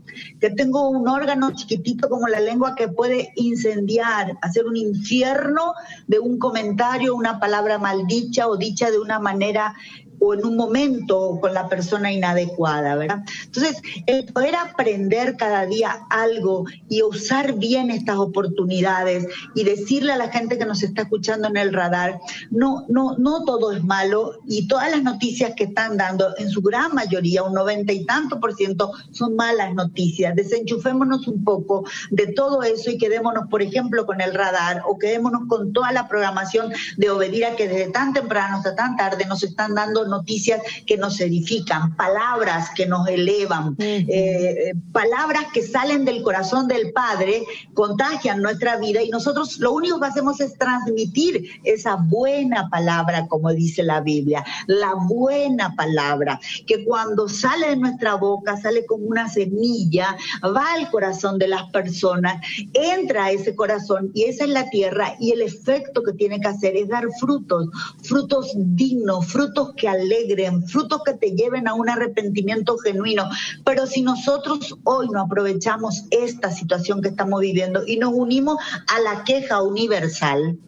que 0.40 0.50
tengo 0.50 0.88
un 0.88 1.09
órgano 1.09 1.50
chiquitito 1.52 2.09
como 2.09 2.28
la 2.28 2.40
lengua 2.40 2.74
que 2.74 2.88
puede 2.88 3.32
incendiar, 3.37 4.38
hacer 4.42 4.66
un 4.66 4.76
infierno 4.76 5.74
de 6.06 6.18
un 6.18 6.38
comentario, 6.38 7.14
una 7.14 7.40
palabra 7.40 7.78
maldicha 7.78 8.48
o 8.48 8.56
dicha 8.56 8.90
de 8.90 8.98
una 8.98 9.18
manera 9.18 9.74
o 10.18 10.35
en 10.35 10.44
un 10.44 10.57
momento 10.57 11.38
con 11.40 11.55
la 11.55 11.68
persona 11.68 12.12
inadecuada, 12.12 12.96
¿verdad? 12.96 13.24
Entonces, 13.44 13.81
el 14.07 14.24
poder 14.26 14.57
aprender 14.57 15.37
cada 15.37 15.66
día 15.66 16.07
algo 16.11 16.64
y 16.88 17.02
usar 17.02 17.55
bien 17.55 17.90
estas 17.90 18.16
oportunidades 18.16 19.26
y 19.55 19.64
decirle 19.64 20.12
a 20.12 20.16
la 20.16 20.29
gente 20.29 20.59
que 20.59 20.66
nos 20.66 20.83
está 20.83 21.02
escuchando 21.02 21.48
en 21.48 21.57
el 21.57 21.72
radar, 21.72 22.18
no, 22.50 22.85
no, 22.88 23.16
no 23.18 23.44
todo 23.44 23.72
es 23.72 23.83
malo 23.85 24.38
y 24.46 24.68
todas 24.68 24.90
las 24.90 25.02
noticias 25.02 25.52
que 25.57 25.64
están 25.64 25.96
dando, 25.96 26.35
en 26.38 26.50
su 26.50 26.62
gran 26.62 26.94
mayoría, 26.94 27.42
un 27.42 27.55
noventa 27.55 27.92
y 27.92 28.05
tanto 28.05 28.40
por 28.40 28.55
ciento, 28.55 28.92
son 29.11 29.37
malas 29.37 29.74
noticias. 29.74 30.35
Desenchufémonos 30.35 31.26
un 31.29 31.44
poco 31.44 31.85
de 32.11 32.29
todo 32.29 32.62
eso 32.62 32.90
y 32.90 32.98
quedémonos, 32.98 33.48
por 33.48 33.62
ejemplo, 33.62 34.07
con 34.07 34.20
el 34.20 34.35
radar 34.35 34.83
o 34.87 34.98
quedémonos 34.98 35.42
con 35.48 35.72
toda 35.72 35.92
la 35.92 36.09
programación 36.09 36.72
de 36.96 37.11
Obedira 37.11 37.57
que 37.57 37.68
desde 37.68 37.90
tan 37.90 38.12
temprano 38.12 38.57
hasta 38.59 38.74
tan 38.74 38.96
tarde 38.96 39.26
nos 39.26 39.42
están 39.42 39.74
dando 39.74 40.06
noticias 40.09 40.61
que 40.87 40.97
nos 40.97 41.21
edifican, 41.21 41.97
palabras 41.97 42.71
que 42.75 42.87
nos 42.87 43.09
elevan, 43.09 43.77
eh, 43.79 44.75
palabras 44.92 45.47
que 45.53 45.62
salen 45.62 46.05
del 46.05 46.23
corazón 46.23 46.69
del 46.69 46.92
Padre, 46.92 47.45
contagian 47.75 48.42
nuestra 48.42 48.77
vida 48.77 49.03
y 49.03 49.11
nosotros 49.11 49.59
lo 49.59 49.73
único 49.73 50.01
que 50.01 50.07
hacemos 50.07 50.40
es 50.40 50.57
transmitir 50.59 51.51
esa 51.64 51.97
buena 51.97 52.69
palabra, 52.71 53.27
como 53.29 53.53
dice 53.53 53.83
la 53.83 54.01
Biblia, 54.01 54.45
la 54.66 54.95
buena 54.95 55.75
palabra, 55.75 56.40
que 56.66 56.85
cuando 56.85 57.29
sale 57.29 57.69
de 57.69 57.77
nuestra 57.77 58.14
boca, 58.14 58.57
sale 58.57 58.87
como 58.87 59.07
una 59.07 59.29
semilla, 59.29 60.16
va 60.45 60.75
al 60.75 60.90
corazón 60.90 61.38
de 61.38 61.49
las 61.49 61.71
personas, 61.71 62.40
entra 62.73 63.27
a 63.27 63.31
ese 63.31 63.55
corazón 63.55 64.11
y 64.14 64.25
esa 64.25 64.45
es 64.45 64.51
la 64.51 64.69
tierra 64.71 65.14
y 65.21 65.33
el 65.33 65.42
efecto 65.42 66.03
que 66.03 66.12
tiene 66.12 66.40
que 66.40 66.49
hacer 66.49 66.77
es 66.77 66.88
dar 66.88 67.07
frutos, 67.21 67.69
frutos 68.03 68.53
dignos, 68.57 69.27
frutos 69.27 69.75
que 69.77 69.88
alegren, 69.96 70.66
frutos 70.66 71.02
que 71.04 71.14
te 71.14 71.30
lleven 71.32 71.68
a 71.68 71.74
un 71.74 71.88
arrepentimiento 71.88 72.76
genuino. 72.78 73.28
Pero 73.64 73.87
si 73.87 74.02
nosotros 74.02 74.76
hoy 74.85 75.09
no 75.09 75.20
aprovechamos 75.20 76.04
esta 76.11 76.50
situación 76.50 77.02
que 77.02 77.09
estamos 77.09 77.40
viviendo 77.40 77.82
y 77.87 77.96
nos 77.96 78.12
unimos 78.14 78.56
a 78.94 79.00
la 79.00 79.24
queja 79.24 79.62
universal, 79.62 80.59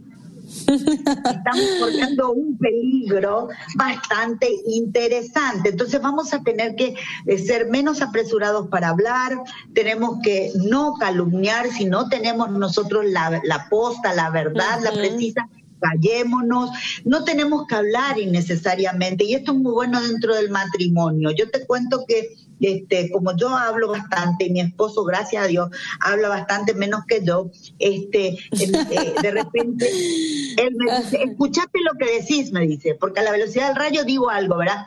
estamos 0.68 1.66
corriendo 1.78 2.32
un 2.32 2.56
peligro 2.56 3.48
bastante 3.76 4.48
interesante. 4.66 5.70
Entonces 5.70 6.00
vamos 6.00 6.32
a 6.32 6.42
tener 6.42 6.74
que 6.74 6.94
eh, 7.26 7.38
ser 7.38 7.68
menos 7.68 8.00
apresurados 8.00 8.68
para 8.68 8.88
hablar, 8.88 9.32
tenemos 9.74 10.18
que 10.22 10.50
no 10.54 10.94
calumniar 10.94 11.68
si 11.70 11.84
no 11.84 12.08
tenemos 12.08 12.50
nosotros 12.50 13.04
la, 13.06 13.40
la 13.44 13.68
posta, 13.68 14.14
la 14.14 14.30
verdad, 14.30 14.80
la 14.82 14.92
precisa 14.92 15.48
callémonos, 15.80 16.70
no 17.04 17.24
tenemos 17.24 17.66
que 17.66 17.74
hablar 17.74 18.18
innecesariamente 18.18 19.24
y 19.24 19.34
esto 19.34 19.52
es 19.52 19.58
muy 19.58 19.72
bueno 19.72 20.00
dentro 20.00 20.34
del 20.34 20.50
matrimonio. 20.50 21.30
Yo 21.30 21.50
te 21.50 21.66
cuento 21.66 22.04
que 22.06 22.36
este, 22.60 23.10
como 23.10 23.36
yo 23.36 23.50
hablo 23.50 23.88
bastante 23.88 24.46
y 24.46 24.50
mi 24.50 24.60
esposo, 24.60 25.04
gracias 25.04 25.44
a 25.44 25.46
Dios, 25.46 25.70
habla 26.00 26.28
bastante 26.28 26.74
menos 26.74 27.02
que 27.06 27.24
yo, 27.24 27.50
este, 27.78 28.28
eh, 28.28 29.14
de 29.22 29.30
repente 29.30 29.88
él 30.56 30.74
me 30.76 30.98
dice, 30.98 31.22
escuchate 31.22 31.78
lo 31.80 31.96
que 31.98 32.20
decís, 32.20 32.52
me 32.52 32.66
dice, 32.66 32.96
porque 32.98 33.20
a 33.20 33.22
la 33.22 33.32
velocidad 33.32 33.68
del 33.68 33.76
rayo 33.76 34.04
digo 34.04 34.30
algo, 34.30 34.56
¿verdad? 34.56 34.86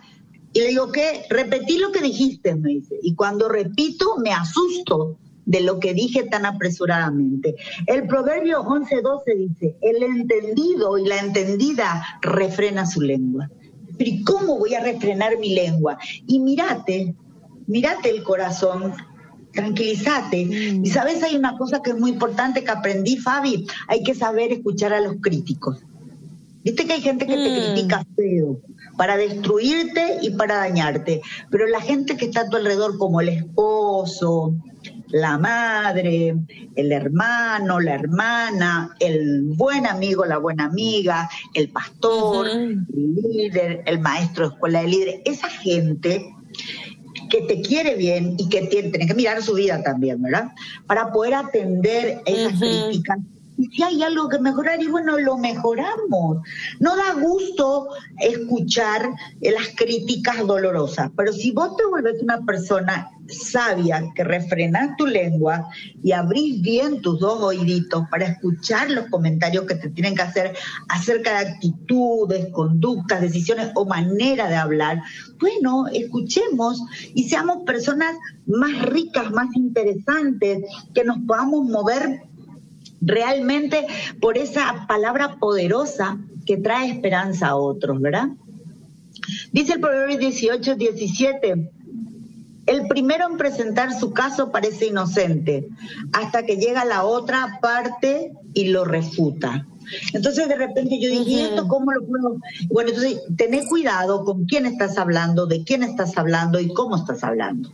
Y 0.54 0.60
le 0.60 0.68
digo, 0.68 0.92
¿qué? 0.92 1.24
Repetí 1.30 1.78
lo 1.78 1.94
que 1.94 2.02
dijiste, 2.02 2.56
me 2.56 2.72
dice. 2.72 2.96
Y 3.02 3.16
cuando 3.16 3.48
repito, 3.48 4.18
me 4.18 4.34
asusto 4.34 5.18
de 5.52 5.60
lo 5.60 5.80
que 5.80 5.94
dije 5.94 6.24
tan 6.24 6.46
apresuradamente. 6.46 7.56
El 7.86 8.08
proverbio 8.08 8.64
11:12 8.64 9.36
dice, 9.36 9.76
el 9.82 10.02
entendido 10.02 10.98
y 10.98 11.06
la 11.06 11.20
entendida 11.20 12.04
refrena 12.22 12.86
su 12.86 13.02
lengua. 13.02 13.50
Pero 13.98 14.10
¿y 14.10 14.24
cómo 14.24 14.58
voy 14.58 14.76
a 14.76 14.82
refrenar 14.82 15.38
mi 15.40 15.54
lengua? 15.54 15.98
Y 16.26 16.40
mírate, 16.40 17.14
mírate 17.68 18.10
el 18.10 18.24
corazón, 18.24 18.94
tranquilízate. 19.52 20.46
Mm. 20.46 20.86
Y 20.86 20.90
sabes, 20.90 21.22
hay 21.22 21.36
una 21.36 21.58
cosa 21.58 21.82
que 21.82 21.90
es 21.92 22.00
muy 22.00 22.12
importante 22.12 22.64
que 22.64 22.72
aprendí, 22.72 23.18
Fabi, 23.18 23.68
hay 23.90 24.04
que 24.04 24.16
saber 24.16 24.54
escuchar 24.54 24.94
a 24.94 25.02
los 25.02 25.18
críticos. 25.20 25.80
Viste 26.64 26.86
que 26.86 26.94
hay 26.94 27.02
gente 27.02 27.28
que 27.28 27.36
te 27.36 27.50
mm. 27.50 27.74
critica 27.74 28.06
feo 28.16 28.62
para 28.98 29.18
destruirte 29.18 30.18
y 30.22 30.32
para 30.32 30.58
dañarte, 30.58 31.22
pero 31.50 31.68
la 31.68 31.82
gente 31.82 32.18
que 32.18 32.26
está 32.26 32.42
a 32.42 32.50
tu 32.50 32.58
alrededor, 32.58 32.98
como 32.98 33.22
el 33.22 33.30
esposo, 33.30 34.56
la 35.12 35.38
madre, 35.38 36.36
el 36.76 36.92
hermano, 36.92 37.80
la 37.80 37.96
hermana, 37.96 38.96
el 39.00 39.44
buen 39.44 39.86
amigo, 39.86 40.26
la 40.26 40.38
buena 40.38 40.66
amiga, 40.66 41.30
el 41.54 41.70
pastor, 41.70 42.48
el 42.48 42.86
líder, 42.94 43.84
el 43.86 44.00
maestro 44.00 44.48
de 44.48 44.54
escuela 44.54 44.82
de 44.82 44.88
líderes, 44.88 45.22
esa 45.26 45.50
gente 45.50 46.34
que 47.30 47.42
te 47.42 47.62
quiere 47.62 47.96
bien 47.96 48.36
y 48.38 48.50
que 48.50 48.62
tiene, 48.68 48.92
que 48.92 49.14
mirar 49.14 49.42
su 49.42 49.54
vida 49.54 49.82
también, 49.84 50.22
¿verdad? 50.22 50.52
Para 50.86 51.12
poder 51.12 51.34
atender 51.34 52.22
esas 52.26 52.60
críticas 52.60 53.18
y 53.20 53.41
si 53.70 53.84
hay 53.84 54.04
algo 54.04 54.30
que 54.30 54.40
mejorar, 54.40 54.82
y 54.82 54.88
bueno, 54.88 55.18
lo 55.20 55.38
mejoramos. 55.38 56.38
No 56.80 56.96
da 56.96 57.14
gusto 57.14 57.90
escuchar 58.20 59.10
las 59.42 59.70
críticas 59.76 60.46
dolorosas, 60.46 61.12
pero 61.16 61.34
si 61.34 61.52
vos 61.52 61.76
te 61.76 61.86
vuelves 61.86 62.22
una 62.22 62.42
persona 62.46 63.10
sabia, 63.32 64.12
que 64.16 64.24
refrenas 64.24 64.96
tu 64.98 65.06
lengua 65.06 65.70
y 66.04 66.12
abrís 66.12 66.62
bien 66.62 67.02
tus 67.02 67.20
dos 67.20 67.42
oíditos 67.42 68.04
para 68.10 68.26
escuchar 68.26 68.92
los 68.92 69.06
comentarios 69.10 69.66
que 69.66 69.76
te 69.76 69.90
tienen 69.90 70.16
que 70.16 70.22
hacer 70.22 70.56
acerca 70.90 71.32
de 71.32 71.50
actitudes, 71.50 72.48
conductas, 72.52 73.22
decisiones 73.22 73.72
o 73.76 73.86
manera 73.86 74.48
de 74.48 74.56
hablar, 74.56 75.02
bueno, 75.40 75.88
escuchemos 75.88 76.82
y 77.14 77.30
seamos 77.30 77.64
personas 77.66 78.16
más 78.46 78.82
ricas, 78.84 79.32
más 79.32 79.48
interesantes, 79.56 80.60
que 80.94 81.04
nos 81.04 81.18
podamos 81.26 81.66
mover 81.66 82.24
realmente 83.02 83.86
por 84.20 84.38
esa 84.38 84.86
palabra 84.88 85.38
poderosa 85.40 86.20
que 86.46 86.58
trae 86.58 86.90
esperanza 86.90 87.50
a 87.50 87.56
otros, 87.56 88.00
¿verdad? 88.00 88.30
Dice 89.52 89.74
el 89.74 89.80
Proverbio 89.80 90.18
18, 90.18 90.76
17. 90.76 91.72
El 92.68 92.88
primero 92.88 93.28
en 93.28 93.38
presentar 93.38 94.00
su 94.00 94.14
caso 94.14 94.52
parece 94.52 94.88
inocente, 94.88 95.68
hasta 96.14 96.46
que 96.46 96.58
llega 96.58 96.86
la 96.86 97.04
otra 97.04 97.60
parte 97.62 98.32
y 98.54 98.66
lo 98.66 98.86
refuta. 98.86 99.66
Entonces 100.14 100.48
de 100.48 100.56
repente 100.56 101.00
yo 101.00 101.10
dije, 101.10 101.44
¿esto 101.44 101.68
cómo 101.68 101.92
lo 101.92 102.06
puedo? 102.06 102.38
Bueno, 102.70 102.92
entonces 102.92 103.22
tenés 103.36 103.68
cuidado 103.68 104.24
con 104.24 104.46
quién 104.46 104.66
estás 104.66 104.98
hablando, 104.98 105.48
de 105.48 105.64
quién 105.64 105.84
estás 105.84 106.18
hablando 106.18 106.60
y 106.60 106.72
cómo 106.74 106.96
estás 106.96 107.24
hablando. 107.24 107.72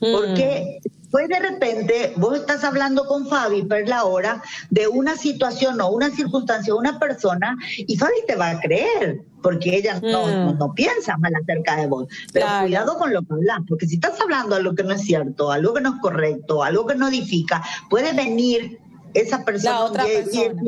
Porque 0.00 0.78
pues 1.10 1.28
de 1.28 1.38
repente 1.38 2.12
vos 2.16 2.38
estás 2.38 2.64
hablando 2.64 3.06
con 3.06 3.26
Fabi 3.26 3.62
per 3.62 3.88
la 3.88 4.04
hora 4.04 4.42
de 4.70 4.88
una 4.88 5.16
situación 5.16 5.80
o 5.80 5.90
una 5.90 6.10
circunstancia 6.10 6.74
o 6.74 6.78
una 6.78 6.98
persona 6.98 7.56
y 7.76 7.96
Fabi 7.96 8.12
te 8.26 8.36
va 8.36 8.50
a 8.50 8.60
creer 8.60 9.22
porque 9.42 9.76
ella 9.76 10.00
no, 10.00 10.54
mm. 10.54 10.74
piensa 10.74 11.16
mal 11.18 11.32
acerca 11.34 11.76
de 11.76 11.86
vos. 11.86 12.06
Pero 12.32 12.46
cuidado 12.60 12.98
con 12.98 13.12
lo 13.12 13.22
que 13.22 13.34
hablas, 13.34 13.60
porque 13.68 13.86
si 13.86 13.94
estás 13.94 14.20
hablando 14.20 14.56
algo 14.56 14.74
que 14.74 14.82
no 14.82 14.92
es 14.94 15.02
cierto, 15.02 15.52
algo 15.52 15.74
que 15.74 15.80
no 15.80 15.94
es 15.94 16.00
correcto, 16.00 16.62
algo 16.62 16.86
que 16.86 16.94
no 16.94 17.08
edifica, 17.08 17.62
puede 17.88 18.12
venir 18.12 18.78
esa 19.14 19.44
persona, 19.44 19.80
otra 19.80 20.04
persona. 20.04 20.62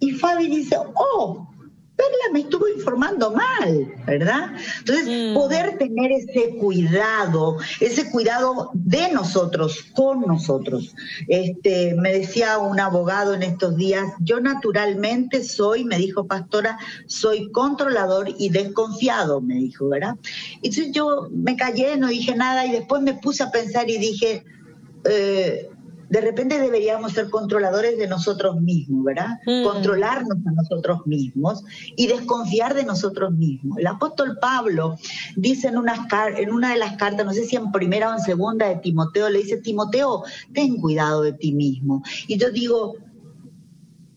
y 0.00 0.10
Fabi 0.12 0.48
dice, 0.48 0.76
oh, 0.94 1.47
Perla 1.98 2.32
me 2.32 2.40
estuvo 2.42 2.68
informando 2.68 3.32
mal, 3.32 3.92
¿verdad? 4.06 4.52
Entonces, 4.78 5.08
mm. 5.08 5.34
poder 5.34 5.78
tener 5.78 6.12
ese 6.12 6.56
cuidado, 6.60 7.56
ese 7.80 8.08
cuidado 8.08 8.70
de 8.72 9.10
nosotros, 9.10 9.84
con 9.96 10.20
nosotros. 10.20 10.94
Este, 11.26 11.96
me 11.96 12.12
decía 12.12 12.58
un 12.58 12.78
abogado 12.78 13.34
en 13.34 13.42
estos 13.42 13.76
días, 13.76 14.04
yo 14.20 14.38
naturalmente 14.38 15.42
soy, 15.42 15.84
me 15.84 15.98
dijo 15.98 16.28
Pastora, 16.28 16.78
soy 17.06 17.50
controlador 17.50 18.28
y 18.38 18.50
desconfiado, 18.50 19.40
me 19.40 19.56
dijo, 19.56 19.88
¿verdad? 19.88 20.14
Entonces 20.62 20.92
yo 20.92 21.28
me 21.32 21.56
callé, 21.56 21.96
no 21.96 22.06
dije 22.06 22.36
nada 22.36 22.64
y 22.64 22.70
después 22.70 23.02
me 23.02 23.14
puse 23.14 23.42
a 23.42 23.50
pensar 23.50 23.90
y 23.90 23.98
dije, 23.98 24.44
eh, 25.04 25.68
de 26.08 26.20
repente 26.20 26.58
deberíamos 26.58 27.12
ser 27.12 27.28
controladores 27.28 27.98
de 27.98 28.08
nosotros 28.08 28.60
mismos, 28.60 29.04
¿verdad? 29.04 29.38
Mm. 29.46 29.64
Controlarnos 29.64 30.38
a 30.46 30.50
nosotros 30.52 31.06
mismos 31.06 31.64
y 31.96 32.06
desconfiar 32.06 32.74
de 32.74 32.84
nosotros 32.84 33.32
mismos. 33.32 33.78
El 33.78 33.86
apóstol 33.86 34.38
Pablo 34.40 34.96
dice 35.36 35.68
en 35.68 35.78
una, 35.78 36.08
en 36.36 36.52
una 36.52 36.72
de 36.72 36.78
las 36.78 36.96
cartas, 36.96 37.26
no 37.26 37.32
sé 37.32 37.44
si 37.44 37.56
en 37.56 37.70
primera 37.72 38.10
o 38.10 38.14
en 38.14 38.20
segunda 38.20 38.68
de 38.68 38.76
Timoteo, 38.76 39.28
le 39.28 39.40
dice, 39.40 39.58
Timoteo, 39.58 40.24
ten 40.52 40.76
cuidado 40.76 41.22
de 41.22 41.32
ti 41.32 41.52
mismo. 41.52 42.02
Y 42.26 42.38
yo 42.38 42.50
digo, 42.50 42.94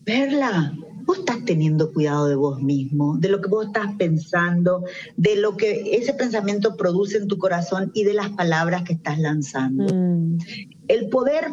Perla, 0.04 0.72
vos 1.04 1.18
estás 1.18 1.44
teniendo 1.44 1.92
cuidado 1.92 2.26
de 2.26 2.34
vos 2.34 2.62
mismo, 2.62 3.16
de 3.18 3.28
lo 3.28 3.40
que 3.40 3.48
vos 3.48 3.66
estás 3.66 3.94
pensando, 3.98 4.84
de 5.16 5.36
lo 5.36 5.56
que 5.56 5.96
ese 5.96 6.14
pensamiento 6.14 6.76
produce 6.76 7.18
en 7.18 7.28
tu 7.28 7.38
corazón 7.38 7.90
y 7.94 8.04
de 8.04 8.14
las 8.14 8.30
palabras 8.30 8.82
que 8.84 8.94
estás 8.94 9.18
lanzando. 9.18 9.92
Mm. 9.92 10.38
El 10.88 11.08
poder 11.08 11.46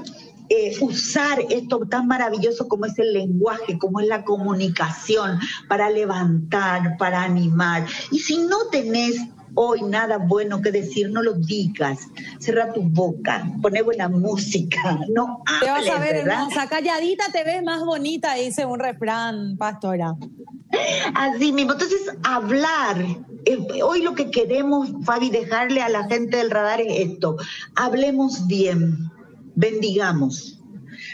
eh, 0.49 0.75
usar 0.81 1.39
esto 1.49 1.79
tan 1.89 2.07
maravilloso 2.07 2.67
como 2.67 2.85
es 2.85 2.97
el 2.97 3.13
lenguaje, 3.13 3.77
como 3.77 3.99
es 3.99 4.07
la 4.07 4.23
comunicación, 4.23 5.39
para 5.67 5.89
levantar, 5.89 6.97
para 6.97 7.23
animar. 7.23 7.85
Y 8.11 8.19
si 8.19 8.39
no 8.39 8.67
tenés 8.71 9.15
hoy 9.53 9.81
nada 9.83 10.17
bueno 10.17 10.61
que 10.61 10.71
decir, 10.71 11.09
no 11.09 11.21
lo 11.21 11.33
digas. 11.33 11.99
Cierra 12.39 12.73
tu 12.73 12.81
boca, 12.81 13.45
pone 13.61 13.81
buena 13.81 14.09
música, 14.09 14.99
no 15.13 15.43
hables, 15.45 15.61
Te 15.61 15.69
vas 15.69 15.97
a 15.97 15.99
ver, 15.99 16.15
hermosa, 16.15 16.67
calladita 16.67 17.25
te 17.31 17.43
ves 17.43 17.63
más 17.63 17.83
bonita, 17.83 18.33
dice 18.35 18.65
un 18.65 18.79
refrán, 18.79 19.57
pastora. 19.57 20.15
Así 21.13 21.51
mismo, 21.51 21.73
entonces 21.73 21.99
hablar. 22.23 22.97
Eh, 23.45 23.83
hoy 23.83 24.01
lo 24.01 24.15
que 24.15 24.29
queremos, 24.31 24.89
Fabi, 25.03 25.29
dejarle 25.29 25.81
a 25.81 25.89
la 25.89 26.05
gente 26.05 26.37
del 26.37 26.51
radar 26.51 26.81
es 26.81 27.11
esto. 27.11 27.37
Hablemos 27.75 28.47
bien 28.47 29.11
bendigamos. 29.59 30.55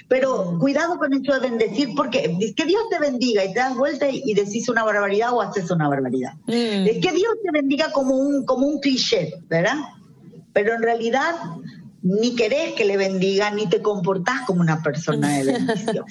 Pero 0.07 0.57
cuidado 0.59 0.97
con 0.97 1.13
eso 1.13 1.33
de 1.33 1.49
bendecir, 1.49 1.89
porque 1.95 2.37
es 2.39 2.53
que 2.53 2.65
Dios 2.65 2.83
te 2.89 2.99
bendiga 2.99 3.43
y 3.43 3.53
te 3.53 3.59
das 3.59 3.75
vuelta 3.75 4.07
y 4.09 4.33
decís 4.33 4.69
una 4.69 4.83
barbaridad 4.83 5.33
o 5.33 5.41
haces 5.41 5.69
una 5.71 5.89
barbaridad. 5.89 6.33
Mm. 6.45 6.87
Es 6.87 6.97
que 6.99 7.11
Dios 7.11 7.33
te 7.43 7.51
bendiga 7.51 7.91
como 7.91 8.15
un, 8.15 8.45
como 8.45 8.67
un 8.67 8.79
cliché, 8.79 9.33
¿verdad? 9.49 9.77
Pero 10.53 10.75
en 10.75 10.83
realidad 10.83 11.35
ni 12.03 12.35
querés 12.35 12.73
que 12.73 12.85
le 12.85 12.97
bendiga, 12.97 13.49
ni 13.49 13.67
te 13.67 13.81
comportás 13.81 14.41
como 14.45 14.61
una 14.61 14.83
persona 14.83 15.39
de 15.39 15.43
bendición. 15.53 16.05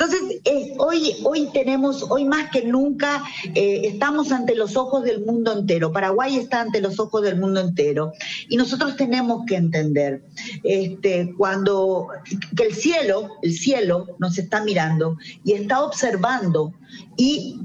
Entonces, 0.00 0.40
hoy, 0.78 1.14
hoy 1.24 1.50
tenemos, 1.52 2.06
hoy 2.08 2.24
más 2.24 2.50
que 2.50 2.64
nunca, 2.64 3.22
eh, 3.54 3.82
estamos 3.84 4.32
ante 4.32 4.54
los 4.54 4.74
ojos 4.74 5.04
del 5.04 5.26
mundo 5.26 5.52
entero. 5.52 5.92
Paraguay 5.92 6.36
está 6.36 6.62
ante 6.62 6.80
los 6.80 6.98
ojos 6.98 7.22
del 7.22 7.38
mundo 7.38 7.60
entero. 7.60 8.12
Y 8.48 8.56
nosotros 8.56 8.96
tenemos 8.96 9.44
que 9.46 9.56
entender 9.56 10.24
este, 10.64 11.34
cuando 11.36 12.08
que 12.56 12.62
el 12.62 12.74
cielo, 12.74 13.28
el 13.42 13.52
cielo 13.52 14.16
nos 14.18 14.38
está 14.38 14.64
mirando 14.64 15.18
y 15.44 15.52
está 15.52 15.82
observando 15.84 16.72
y 17.18 17.60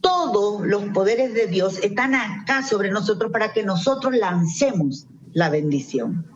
todos 0.00 0.64
los 0.64 0.84
poderes 0.90 1.34
de 1.34 1.48
Dios 1.48 1.78
están 1.82 2.14
acá 2.14 2.64
sobre 2.64 2.92
nosotros 2.92 3.32
para 3.32 3.52
que 3.52 3.64
nosotros 3.64 4.14
lancemos 4.14 5.08
la 5.32 5.50
bendición. 5.50 6.26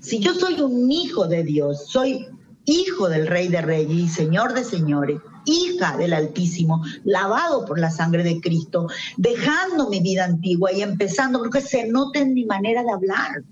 Si 0.00 0.20
yo 0.20 0.34
soy 0.34 0.60
un 0.60 0.92
hijo 0.92 1.26
de 1.26 1.42
Dios, 1.42 1.88
soy 1.88 2.28
hijo 2.68 3.08
del 3.08 3.26
Rey 3.26 3.48
de 3.48 3.62
Reyes 3.62 3.98
y 3.98 4.08
Señor 4.08 4.52
de 4.54 4.64
Señores, 4.64 5.20
hija 5.44 5.96
del 5.96 6.12
Altísimo, 6.12 6.84
lavado 7.04 7.64
por 7.64 7.78
la 7.78 7.90
sangre 7.90 8.22
de 8.22 8.40
Cristo, 8.40 8.88
dejando 9.16 9.88
mi 9.88 10.00
vida 10.00 10.24
antigua 10.24 10.72
y 10.72 10.82
empezando, 10.82 11.38
porque 11.38 11.60
se 11.60 11.88
note 11.88 12.20
en 12.20 12.34
mi 12.34 12.44
manera 12.44 12.82
de 12.82 12.92
hablar, 12.92 13.42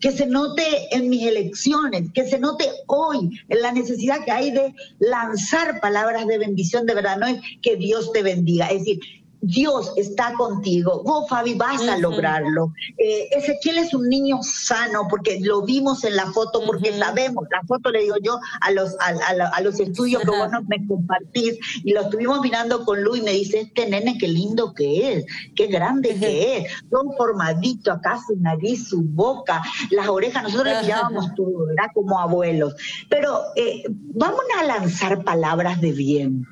que 0.00 0.12
se 0.12 0.26
note 0.26 0.62
en 0.90 1.08
mis 1.08 1.26
elecciones, 1.26 2.12
que 2.12 2.28
se 2.28 2.38
note 2.38 2.68
hoy 2.86 3.30
en 3.48 3.62
la 3.62 3.72
necesidad 3.72 4.24
que 4.24 4.30
hay 4.30 4.50
de 4.50 4.74
lanzar 4.98 5.80
palabras 5.80 6.26
de 6.26 6.38
bendición 6.38 6.86
de 6.86 6.94
verdad, 6.94 7.18
no 7.18 7.26
es 7.26 7.40
que 7.62 7.76
Dios 7.76 8.12
te 8.12 8.22
bendiga, 8.22 8.66
es 8.68 8.80
decir, 8.80 9.00
Dios 9.46 9.92
está 9.96 10.32
contigo. 10.34 11.02
Vos, 11.04 11.28
Fabi, 11.28 11.54
vas 11.54 11.80
a 11.86 11.96
lograrlo. 11.98 12.72
Eh, 12.98 13.28
Ezequiel 13.30 13.78
es 13.78 13.94
un 13.94 14.08
niño 14.08 14.40
sano 14.42 15.06
porque 15.08 15.38
lo 15.40 15.62
vimos 15.62 16.02
en 16.04 16.16
la 16.16 16.26
foto, 16.26 16.62
porque 16.66 16.92
sabemos, 16.92 17.44
la 17.50 17.62
foto 17.62 17.90
le 17.90 18.00
digo 18.00 18.16
yo 18.22 18.38
a 18.60 18.70
los, 18.72 18.96
a, 18.98 19.60
los 19.60 19.78
estudios 19.78 20.22
que 20.22 20.30
vos 20.30 20.50
me 20.68 20.84
compartís 20.86 21.58
y 21.84 21.92
lo 21.92 22.02
estuvimos 22.02 22.40
mirando 22.40 22.84
con 22.84 23.02
Luis 23.02 23.22
y 23.22 23.24
me 23.24 23.32
dice, 23.32 23.60
este 23.60 23.88
nene 23.88 24.18
qué 24.18 24.28
lindo 24.28 24.74
que 24.74 25.12
es, 25.12 25.26
qué 25.54 25.68
grande 25.68 26.16
que 26.18 26.56
es, 26.56 26.72
todo 26.90 27.12
formadito 27.16 27.92
acá, 27.92 28.18
su 28.26 28.36
nariz, 28.36 28.88
su 28.88 29.02
boca, 29.02 29.62
las 29.90 30.08
orejas, 30.08 30.42
nosotros 30.42 30.74
le 30.74 30.82
mirábamos 30.82 31.34
todo, 31.34 31.66
¿verdad? 31.66 31.90
Como 31.94 32.18
abuelos. 32.18 32.74
Pero 33.08 33.40
eh, 33.54 33.84
vamos 33.88 34.42
a 34.60 34.64
lanzar 34.64 35.22
palabras 35.22 35.80
de 35.80 35.92
bien 35.92 36.46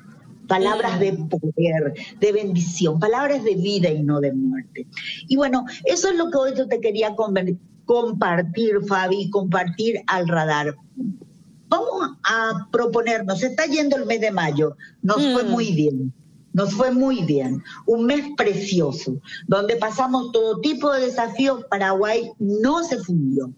palabras 0.47 0.99
de 0.99 1.13
poder, 1.13 1.93
de 2.19 2.31
bendición, 2.31 2.99
palabras 2.99 3.43
de 3.43 3.55
vida 3.55 3.89
y 3.89 4.03
no 4.03 4.19
de 4.19 4.33
muerte. 4.33 4.87
Y 5.27 5.35
bueno, 5.35 5.65
eso 5.85 6.09
es 6.09 6.15
lo 6.15 6.29
que 6.29 6.37
hoy 6.37 6.51
yo 6.57 6.67
te 6.67 6.79
quería 6.79 7.15
compartir, 7.85 8.81
Fabi, 8.87 9.29
compartir 9.29 10.01
al 10.07 10.27
radar. 10.27 10.75
Vamos 11.67 12.17
a 12.23 12.67
proponernos, 12.71 13.43
está 13.43 13.65
yendo 13.65 13.95
el 13.97 14.05
mes 14.05 14.21
de 14.21 14.31
mayo, 14.31 14.77
nos 15.01 15.17
fue 15.17 15.43
mm. 15.43 15.49
muy 15.49 15.71
bien. 15.73 16.13
Nos 16.55 16.73
fue 16.73 16.89
muy 16.89 17.21
bien, 17.23 17.61
un 17.85 18.05
mes 18.05 18.23
precioso, 18.37 19.19
donde 19.45 19.75
pasamos 19.75 20.31
todo 20.31 20.61
tipo 20.61 20.89
de 20.89 21.07
desafíos. 21.07 21.65
Paraguay 21.69 22.31
no 22.39 22.81
se 22.81 22.97
fundió. 22.97 23.53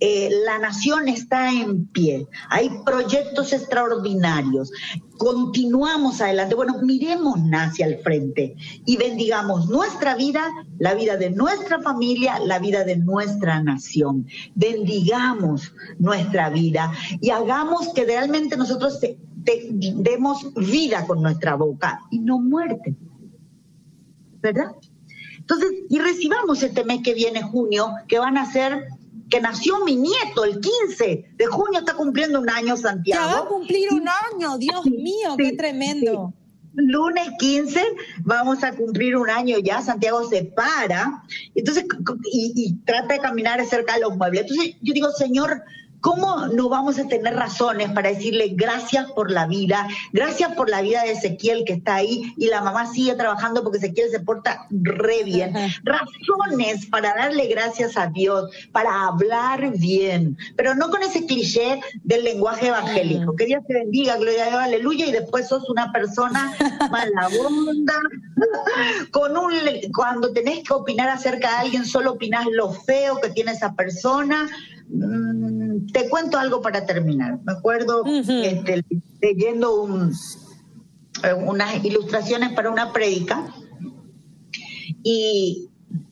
Eh, 0.00 0.30
la 0.46 0.58
nación 0.58 1.08
está 1.08 1.52
en 1.52 1.84
pie. 1.88 2.26
Hay 2.48 2.70
proyectos 2.86 3.52
extraordinarios. 3.52 4.72
Continuamos 5.18 6.22
adelante. 6.22 6.54
Bueno, 6.54 6.80
miremos 6.82 7.38
hacia 7.52 7.84
el 7.84 7.98
frente 7.98 8.56
y 8.86 8.96
bendigamos 8.96 9.68
nuestra 9.68 10.14
vida, 10.14 10.48
la 10.78 10.94
vida 10.94 11.18
de 11.18 11.28
nuestra 11.28 11.82
familia, 11.82 12.38
la 12.38 12.60
vida 12.60 12.82
de 12.84 12.96
nuestra 12.96 13.62
nación. 13.62 14.26
Bendigamos 14.54 15.74
nuestra 15.98 16.48
vida 16.48 16.94
y 17.20 17.28
hagamos 17.28 17.92
que 17.92 18.06
realmente 18.06 18.56
nosotros 18.56 19.00
demos 19.70 20.52
vida 20.54 21.06
con 21.06 21.22
nuestra 21.22 21.54
boca 21.54 22.00
y 22.10 22.20
no 22.20 22.38
muerte. 22.38 22.96
¿Verdad? 24.40 24.72
Entonces, 25.38 25.70
y 25.88 25.98
recibamos 25.98 26.62
este 26.62 26.84
mes 26.84 27.00
que 27.02 27.14
viene, 27.14 27.42
junio, 27.42 27.90
que 28.06 28.18
van 28.18 28.36
a 28.36 28.50
ser, 28.50 28.86
que 29.30 29.40
nació 29.40 29.84
mi 29.84 29.96
nieto 29.96 30.44
el 30.44 30.60
15 30.60 31.30
de 31.36 31.46
junio, 31.46 31.80
está 31.80 31.94
cumpliendo 31.94 32.40
un 32.40 32.50
año 32.50 32.76
Santiago. 32.76 33.26
Ya 33.26 33.34
va 33.34 33.46
a 33.46 33.48
cumplir 33.48 33.88
un 33.92 34.06
año, 34.08 34.58
Dios 34.58 34.84
mío, 34.84 35.36
qué 35.36 35.52
tremendo. 35.52 36.34
Lunes 36.74 37.30
15 37.38 37.82
vamos 38.22 38.62
a 38.62 38.72
cumplir 38.72 39.16
un 39.16 39.30
año 39.30 39.58
ya, 39.58 39.80
Santiago 39.80 40.28
se 40.28 40.44
para, 40.44 41.24
entonces, 41.54 41.84
y, 42.30 42.52
y 42.54 42.74
trata 42.84 43.14
de 43.14 43.20
caminar 43.20 43.64
cerca 43.66 43.94
de 43.94 44.00
los 44.00 44.16
muebles. 44.16 44.42
Entonces 44.42 44.76
yo 44.82 44.92
digo, 44.92 45.10
Señor, 45.10 45.62
¿Cómo 46.00 46.46
no 46.46 46.68
vamos 46.68 46.98
a 46.98 47.08
tener 47.08 47.34
razones 47.34 47.90
para 47.90 48.10
decirle 48.10 48.52
gracias 48.54 49.10
por 49.12 49.30
la 49.30 49.46
vida, 49.46 49.88
gracias 50.12 50.54
por 50.54 50.70
la 50.70 50.80
vida 50.80 51.02
de 51.02 51.12
Ezequiel 51.12 51.64
que 51.64 51.74
está 51.74 51.96
ahí 51.96 52.32
y 52.36 52.46
la 52.46 52.62
mamá 52.62 52.86
sigue 52.86 53.14
trabajando 53.14 53.62
porque 53.62 53.78
Ezequiel 53.78 54.10
se 54.10 54.20
porta 54.20 54.66
re 54.70 55.24
bien? 55.24 55.54
Razones 55.82 56.86
para 56.86 57.14
darle 57.14 57.48
gracias 57.48 57.96
a 57.96 58.06
Dios, 58.06 58.50
para 58.70 59.06
hablar 59.06 59.72
bien, 59.76 60.36
pero 60.56 60.74
no 60.74 60.90
con 60.90 61.02
ese 61.02 61.26
cliché 61.26 61.80
del 62.04 62.24
lenguaje 62.24 62.68
evangélico. 62.68 63.34
Que 63.34 63.46
Dios 63.46 63.64
te 63.66 63.74
bendiga, 63.74 64.16
gloria 64.16 64.44
a 64.44 64.48
Dios, 64.50 64.60
aleluya, 64.60 65.06
y 65.06 65.12
después 65.12 65.48
sos 65.48 65.68
una 65.68 65.90
persona 65.92 66.52
mala 66.90 67.28
onda. 67.28 67.94
con 69.10 69.36
un, 69.36 69.52
cuando 69.94 70.32
tenés 70.32 70.62
que 70.62 70.74
opinar 70.74 71.08
acerca 71.08 71.50
de 71.50 71.56
alguien, 71.56 71.84
solo 71.84 72.12
opinás 72.12 72.46
lo 72.52 72.72
feo 72.72 73.20
que 73.20 73.30
tiene 73.30 73.52
esa 73.52 73.74
persona 73.74 74.48
Mm, 74.90 75.47
te 75.92 76.08
cuento 76.08 76.38
algo 76.38 76.60
para 76.60 76.86
terminar. 76.86 77.38
Me 77.44 77.52
acuerdo 77.52 78.04
este, 78.04 78.84
leyendo 79.20 80.10
eh, 81.22 81.34
unas 81.34 81.84
ilustraciones 81.84 82.52
para 82.52 82.70
una 82.70 82.92
prédica 82.92 83.52
y 85.02 85.68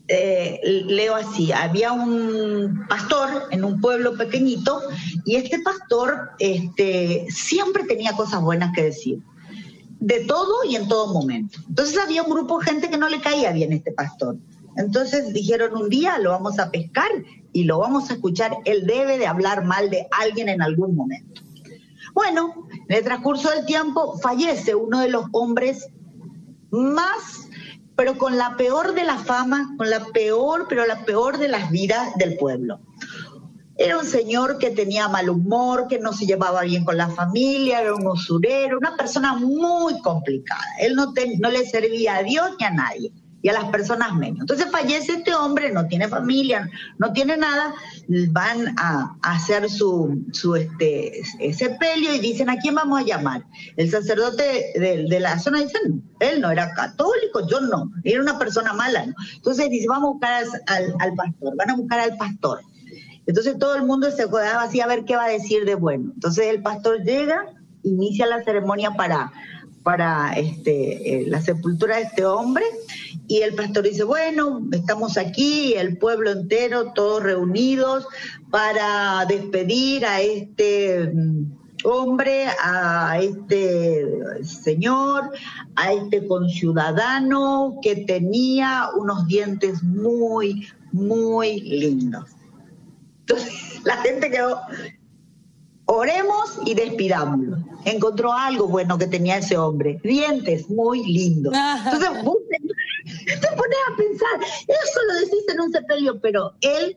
eh, 0.08 0.60
leo 0.86 1.16
así, 1.16 1.50
había 1.50 1.92
un 1.92 2.86
pastor 2.88 3.48
en 3.50 3.64
un 3.64 3.80
pueblo 3.80 4.16
pequeñito 4.16 4.80
y 5.24 5.34
este 5.34 5.58
pastor 5.60 6.30
este, 6.38 7.26
siempre 7.28 7.84
tenía 7.84 8.12
cosas 8.12 8.40
buenas 8.40 8.72
que 8.72 8.84
decir, 8.84 9.18
de 9.98 10.24
todo 10.26 10.64
y 10.68 10.76
en 10.76 10.86
todo 10.86 11.12
momento. 11.12 11.58
Entonces 11.68 11.98
había 11.98 12.22
un 12.22 12.30
grupo 12.30 12.60
de 12.60 12.66
gente 12.66 12.88
que 12.88 12.98
no 12.98 13.08
le 13.08 13.20
caía 13.20 13.50
bien 13.50 13.72
este 13.72 13.92
pastor. 13.92 14.36
Entonces 14.76 15.32
dijeron 15.32 15.74
un 15.74 15.88
día 15.88 16.18
lo 16.18 16.30
vamos 16.30 16.58
a 16.58 16.70
pescar 16.70 17.10
y 17.52 17.64
lo 17.64 17.78
vamos 17.78 18.10
a 18.10 18.14
escuchar, 18.14 18.58
él 18.64 18.86
debe 18.86 19.18
de 19.18 19.26
hablar 19.26 19.64
mal 19.64 19.88
de 19.88 20.06
alguien 20.10 20.48
en 20.48 20.60
algún 20.60 20.94
momento. 20.94 21.42
Bueno, 22.12 22.66
en 22.88 22.96
el 22.96 23.04
transcurso 23.04 23.50
del 23.50 23.64
tiempo 23.64 24.18
fallece 24.18 24.74
uno 24.74 25.00
de 25.00 25.08
los 25.08 25.24
hombres 25.32 25.88
más, 26.70 27.48
pero 27.94 28.18
con 28.18 28.36
la 28.36 28.56
peor 28.56 28.94
de 28.94 29.04
la 29.04 29.16
fama, 29.16 29.74
con 29.78 29.88
la 29.88 30.04
peor, 30.06 30.66
pero 30.68 30.86
la 30.86 31.04
peor 31.04 31.38
de 31.38 31.48
las 31.48 31.70
vidas 31.70 32.14
del 32.16 32.36
pueblo. 32.36 32.80
Era 33.78 33.98
un 33.98 34.06
señor 34.06 34.58
que 34.58 34.70
tenía 34.70 35.08
mal 35.08 35.28
humor, 35.28 35.86
que 35.88 35.98
no 35.98 36.12
se 36.12 36.26
llevaba 36.26 36.62
bien 36.62 36.84
con 36.84 36.96
la 36.96 37.08
familia, 37.08 37.80
era 37.80 37.94
un 37.94 38.06
usurero, 38.06 38.78
una 38.78 38.96
persona 38.96 39.34
muy 39.34 39.98
complicada. 40.00 40.64
Él 40.80 40.94
no, 40.94 41.12
no 41.38 41.50
le 41.50 41.66
servía 41.66 42.16
a 42.16 42.22
Dios 42.22 42.50
ni 42.58 42.66
a 42.66 42.70
nadie 42.70 43.12
y 43.46 43.48
a 43.48 43.52
las 43.52 43.66
personas 43.66 44.12
menos. 44.16 44.40
Entonces 44.40 44.66
fallece 44.72 45.12
este 45.12 45.32
hombre, 45.32 45.70
no 45.70 45.86
tiene 45.86 46.08
familia, 46.08 46.68
no 46.98 47.12
tiene 47.12 47.36
nada, 47.36 47.72
van 48.30 48.74
a, 48.76 49.16
hacer 49.22 49.70
su, 49.70 50.20
su 50.32 50.56
este, 50.56 51.22
sepelio 51.56 52.12
y 52.12 52.18
dicen, 52.18 52.50
¿a 52.50 52.56
quién 52.56 52.74
vamos 52.74 53.00
a 53.00 53.04
llamar? 53.04 53.44
El 53.76 53.88
sacerdote 53.88 54.72
de, 54.74 55.20
la 55.20 55.38
zona 55.38 55.60
dice, 55.60 55.78
no, 55.88 56.02
él 56.18 56.40
no 56.40 56.50
era 56.50 56.74
católico, 56.74 57.46
yo 57.48 57.60
no, 57.60 57.92
era 58.02 58.20
una 58.20 58.36
persona 58.36 58.72
mala. 58.72 59.06
Entonces 59.36 59.70
dice, 59.70 59.86
vamos 59.86 60.08
a 60.08 60.12
buscar 60.14 60.44
al, 60.66 60.94
al 60.98 61.14
pastor, 61.14 61.56
van 61.56 61.70
a 61.70 61.76
buscar 61.76 62.00
al 62.00 62.16
pastor. 62.16 62.62
Entonces 63.26 63.56
todo 63.60 63.76
el 63.76 63.84
mundo 63.84 64.10
se 64.10 64.24
quedaba 64.24 64.64
así 64.64 64.80
a 64.80 64.88
ver 64.88 65.04
qué 65.04 65.14
va 65.14 65.26
a 65.26 65.28
decir 65.28 65.64
de 65.64 65.76
bueno. 65.76 66.10
Entonces 66.14 66.46
el 66.46 66.62
pastor 66.62 67.04
llega, 67.04 67.46
inicia 67.84 68.26
la 68.26 68.42
ceremonia 68.42 68.90
para 68.90 69.30
para 69.86 70.32
este, 70.32 71.20
eh, 71.20 71.26
la 71.28 71.40
sepultura 71.40 71.94
de 71.94 72.02
este 72.02 72.24
hombre 72.24 72.64
y 73.28 73.42
el 73.42 73.54
pastor 73.54 73.84
dice, 73.84 74.02
bueno, 74.02 74.60
estamos 74.72 75.16
aquí, 75.16 75.74
el 75.74 75.96
pueblo 75.96 76.32
entero, 76.32 76.92
todos 76.92 77.22
reunidos 77.22 78.04
para 78.50 79.24
despedir 79.28 80.04
a 80.04 80.20
este 80.20 81.12
mm, 81.14 81.52
hombre, 81.84 82.46
a 82.60 83.20
este 83.20 84.04
señor, 84.42 85.30
a 85.76 85.92
este 85.92 86.26
conciudadano 86.26 87.78
que 87.80 87.94
tenía 87.94 88.88
unos 88.98 89.28
dientes 89.28 89.84
muy, 89.84 90.66
muy 90.90 91.60
lindos. 91.60 92.28
Entonces 93.20 93.80
la 93.84 93.98
gente 93.98 94.32
quedó, 94.32 94.60
Oremos 95.86 96.58
y 96.64 96.74
despidámoslo. 96.74 97.58
Encontró 97.84 98.32
algo 98.32 98.66
bueno 98.66 98.98
que 98.98 99.06
tenía 99.06 99.38
ese 99.38 99.56
hombre, 99.56 100.00
dientes 100.02 100.68
muy 100.68 101.04
lindos. 101.04 101.54
Entonces, 101.84 102.10
te 103.26 103.48
pones 103.56 103.78
a 103.88 103.96
pensar, 103.96 104.40
eso 104.66 105.00
lo 105.06 105.14
decís 105.20 105.44
en 105.52 105.60
un 105.60 105.72
sepelio, 105.72 106.20
pero 106.20 106.52
él 106.60 106.96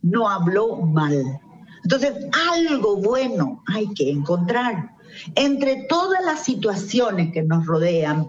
no 0.00 0.28
habló 0.28 0.76
mal. 0.76 1.40
Entonces, 1.84 2.14
algo 2.50 2.96
bueno 2.96 3.62
hay 3.66 3.92
que 3.94 4.10
encontrar. 4.10 4.92
Entre 5.34 5.84
todas 5.88 6.24
las 6.24 6.42
situaciones 6.42 7.32
que 7.34 7.42
nos 7.42 7.66
rodean, 7.66 8.28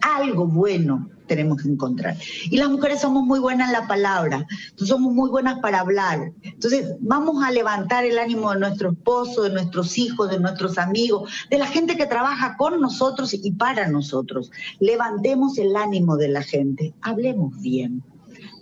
algo 0.00 0.46
bueno 0.46 1.10
tenemos 1.30 1.62
que 1.62 1.68
encontrar. 1.68 2.16
Y 2.50 2.56
las 2.56 2.68
mujeres 2.68 3.00
somos 3.00 3.22
muy 3.22 3.38
buenas 3.38 3.68
en 3.68 3.74
la 3.74 3.86
palabra, 3.86 4.44
somos 4.74 5.14
muy 5.14 5.30
buenas 5.30 5.60
para 5.60 5.78
hablar. 5.78 6.32
Entonces, 6.42 6.96
vamos 6.98 7.44
a 7.44 7.52
levantar 7.52 8.04
el 8.04 8.18
ánimo 8.18 8.52
de 8.52 8.58
nuestro 8.58 8.90
esposo, 8.90 9.44
de 9.44 9.50
nuestros 9.50 9.96
hijos, 9.96 10.28
de 10.28 10.40
nuestros 10.40 10.76
amigos, 10.76 11.30
de 11.48 11.58
la 11.58 11.68
gente 11.68 11.96
que 11.96 12.06
trabaja 12.06 12.56
con 12.56 12.80
nosotros 12.80 13.32
y 13.32 13.52
para 13.52 13.88
nosotros. 13.88 14.50
Levantemos 14.80 15.56
el 15.58 15.76
ánimo 15.76 16.16
de 16.16 16.28
la 16.28 16.42
gente, 16.42 16.94
hablemos 17.00 17.60
bien 17.60 18.02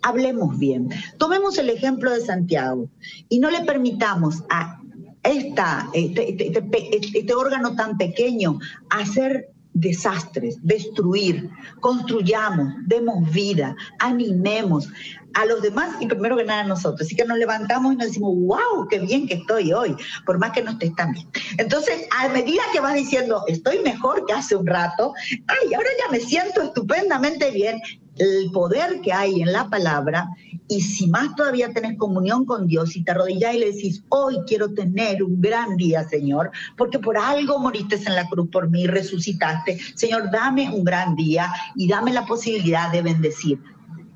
hablemos 0.02 0.57
bien. 0.59 0.90
Tomemos 1.18 1.59
el 1.59 1.70
ejemplo 1.70 2.12
de 2.12 2.20
Santiago 2.20 2.88
y 3.28 3.40
no 3.40 3.50
le 3.50 3.62
permitamos 3.62 4.44
a 4.48 4.81
esta, 5.24 5.90
este, 5.92 6.31
este, 6.31 6.68
este, 6.92 7.18
este 7.18 7.35
órgano 7.35 7.74
tan 7.74 7.98
pequeño 7.98 8.61
hacer 8.90 9.50
desastres, 9.81 10.59
destruir, 10.62 11.51
construyamos, 11.81 12.75
demos 12.87 13.31
vida, 13.33 13.77
animemos 13.99 14.88
a 15.35 15.45
los 15.45 15.62
demás 15.62 15.97
y 16.01 16.07
primero 16.07 16.37
que 16.37 16.45
nada 16.45 16.61
a 16.61 16.67
nosotros. 16.67 17.03
Así 17.03 17.14
que 17.14 17.25
nos 17.25 17.38
levantamos 17.38 17.93
y 17.93 17.97
nos 17.97 18.09
decimos, 18.09 18.35
wow, 18.35 18.88
qué 18.88 18.99
bien 18.99 19.27
que 19.27 19.35
estoy 19.35 19.73
hoy, 19.73 19.97
por 20.27 20.38
más 20.38 20.53
que 20.53 20.62
no 20.62 20.73
estés 20.73 20.95
tan 20.97 21.12
bien. 21.12 21.29
Entonces, 21.59 22.07
a 22.17 22.29
medida 22.29 22.62
que 22.73 22.81
vas 22.81 22.95
diciendo, 22.95 23.45
estoy 23.47 23.79
mejor 23.81 24.25
que 24.27 24.33
hace 24.33 24.57
un 24.57 24.67
rato, 24.67 25.12
ay, 25.47 25.75
ahora 25.75 25.91
ya 26.05 26.11
me 26.11 26.21
siento 26.21 26.62
estupendamente 26.62 27.51
bien, 27.51 27.81
el 28.18 28.50
poder 28.50 29.00
que 29.00 29.12
hay 29.12 29.42
en 29.42 29.52
la 29.52 29.68
palabra 29.68 30.28
y 30.68 30.83
si 30.83 31.07
más 31.07 31.35
todavía 31.35 31.72
tenés 31.72 31.96
comunión 31.96 32.44
con 32.44 32.66
Dios 32.66 32.94
y 32.94 33.02
te 33.02 33.12
arrodillás 33.12 33.54
y 33.54 33.59
le 33.59 33.72
decís, 33.72 34.04
hoy 34.11 34.37
quiero 34.46 34.74
tener 34.74 35.22
un 35.22 35.40
gran 35.40 35.76
día, 35.76 36.07
Señor, 36.09 36.50
porque 36.76 36.98
por 36.98 37.16
algo 37.16 37.59
moriste 37.59 37.96
en 37.96 38.14
la 38.14 38.28
cruz 38.28 38.48
por 38.50 38.68
mí, 38.68 38.87
resucitaste. 38.87 39.78
Señor, 39.94 40.31
dame 40.31 40.70
un 40.70 40.85
gran 40.85 41.16
día 41.16 41.50
y 41.74 41.88
dame 41.88 42.12
la 42.12 42.26
posibilidad 42.26 42.92
de 42.92 43.02
bendecir. 43.02 43.59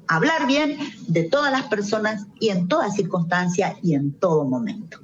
Hablar 0.09 0.47
bien 0.47 0.77
de 1.09 1.25
todas 1.25 1.51
las 1.51 1.63
personas 1.65 2.27
y 2.39 2.51
en 2.51 2.69
toda 2.69 2.91
circunstancia 2.91 3.77
y 3.83 3.95
en 3.95 4.13
todo 4.13 4.45
momento. 4.45 5.01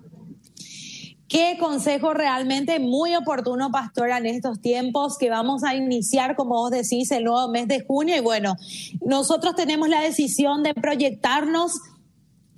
Qué 1.28 1.58
consejo 1.60 2.14
realmente 2.14 2.80
muy 2.80 3.14
oportuno, 3.14 3.70
pastora, 3.70 4.16
en 4.16 4.24
estos 4.24 4.62
tiempos 4.62 5.18
que 5.18 5.28
vamos 5.28 5.62
a 5.62 5.74
iniciar, 5.74 6.34
como 6.36 6.54
vos 6.54 6.70
decís, 6.70 7.10
el 7.10 7.24
nuevo 7.24 7.48
mes 7.48 7.68
de 7.68 7.84
junio. 7.84 8.16
Y 8.16 8.20
bueno, 8.20 8.56
nosotros 9.04 9.54
tenemos 9.54 9.90
la 9.90 10.00
decisión 10.00 10.62
de 10.62 10.72
proyectarnos 10.72 11.72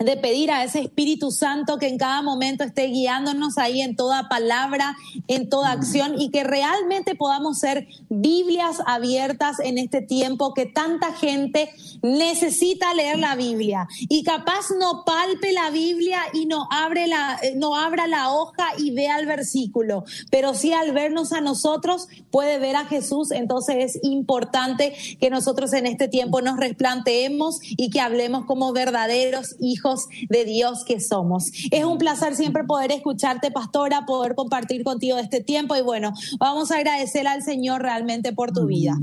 de 0.01 0.17
pedir 0.17 0.51
a 0.51 0.65
ese 0.65 0.81
Espíritu 0.81 1.31
Santo 1.31 1.77
que 1.77 1.87
en 1.87 1.99
cada 1.99 2.23
momento 2.23 2.65
esté 2.65 2.87
guiándonos 2.87 3.59
ahí 3.59 3.83
en 3.83 3.97
toda 3.97 4.31
palabra, 4.31 4.97
en 5.29 5.51
toda 5.51 5.73
acción 5.73 6.19
y 6.19 6.31
que 6.31 6.43
realmente 6.43 7.15
podamos 7.15 7.59
ser 7.59 7.87
Biblias 8.09 8.79
abiertas 8.87 9.61
en 9.61 9.77
este 9.77 10.01
tiempo 10.01 10.55
que 10.55 10.65
tanta 10.65 11.13
gente 11.13 11.71
necesita 12.03 12.95
leer 12.95 13.19
la 13.19 13.37
Biblia. 13.37 13.89
Y 14.09 14.23
capaz 14.23 14.71
no 14.79 15.05
palpe 15.05 15.53
la 15.53 15.69
Biblia 15.69 16.21
y 16.33 16.47
no 16.47 16.67
abre 16.71 17.07
la 17.07 17.39
eh, 17.43 17.55
no 17.57 17.77
abra 17.77 18.07
la 18.07 18.33
hoja 18.33 18.69
y 18.79 18.93
vea 18.93 19.19
el 19.19 19.27
versículo, 19.27 20.05
pero 20.31 20.55
sí 20.55 20.73
al 20.73 20.93
vernos 20.93 21.33
a 21.33 21.43
nosotros 21.43 22.09
puede 22.31 22.59
ver 22.59 22.77
a 22.77 22.87
Jesús, 22.87 23.31
entonces 23.33 23.77
es 23.97 24.01
importante 24.03 24.95
que 25.21 25.29
nosotros 25.29 25.75
en 25.75 25.87
este 25.87 26.09
tiempo 26.09 26.41
nos 26.41 26.57
replanteemos 26.57 27.59
y 27.63 27.91
que 27.91 28.01
hablemos 28.01 28.47
como 28.47 28.73
verdaderos 28.73 29.57
hijos 29.61 29.90
de 30.29 30.45
Dios 30.45 30.85
que 30.85 31.01
somos. 31.01 31.51
Es 31.71 31.85
un 31.85 31.99
placer 31.99 32.37
siempre 32.37 32.65
poder 32.65 32.93
escucharte, 32.93 33.51
pastora, 33.51 34.07
poder 34.07 34.35
compartir 34.35 34.85
contigo 34.85 35.19
este 35.19 35.41
tiempo 35.41 35.77
y 35.77 35.83
bueno, 35.83 36.13
vamos 36.39 36.71
a 36.71 36.77
agradecer 36.77 37.27
al 37.27 37.43
Señor 37.43 37.83
realmente 37.83 38.33
por 38.33 38.53
tu 38.53 38.67
vida. 38.67 38.99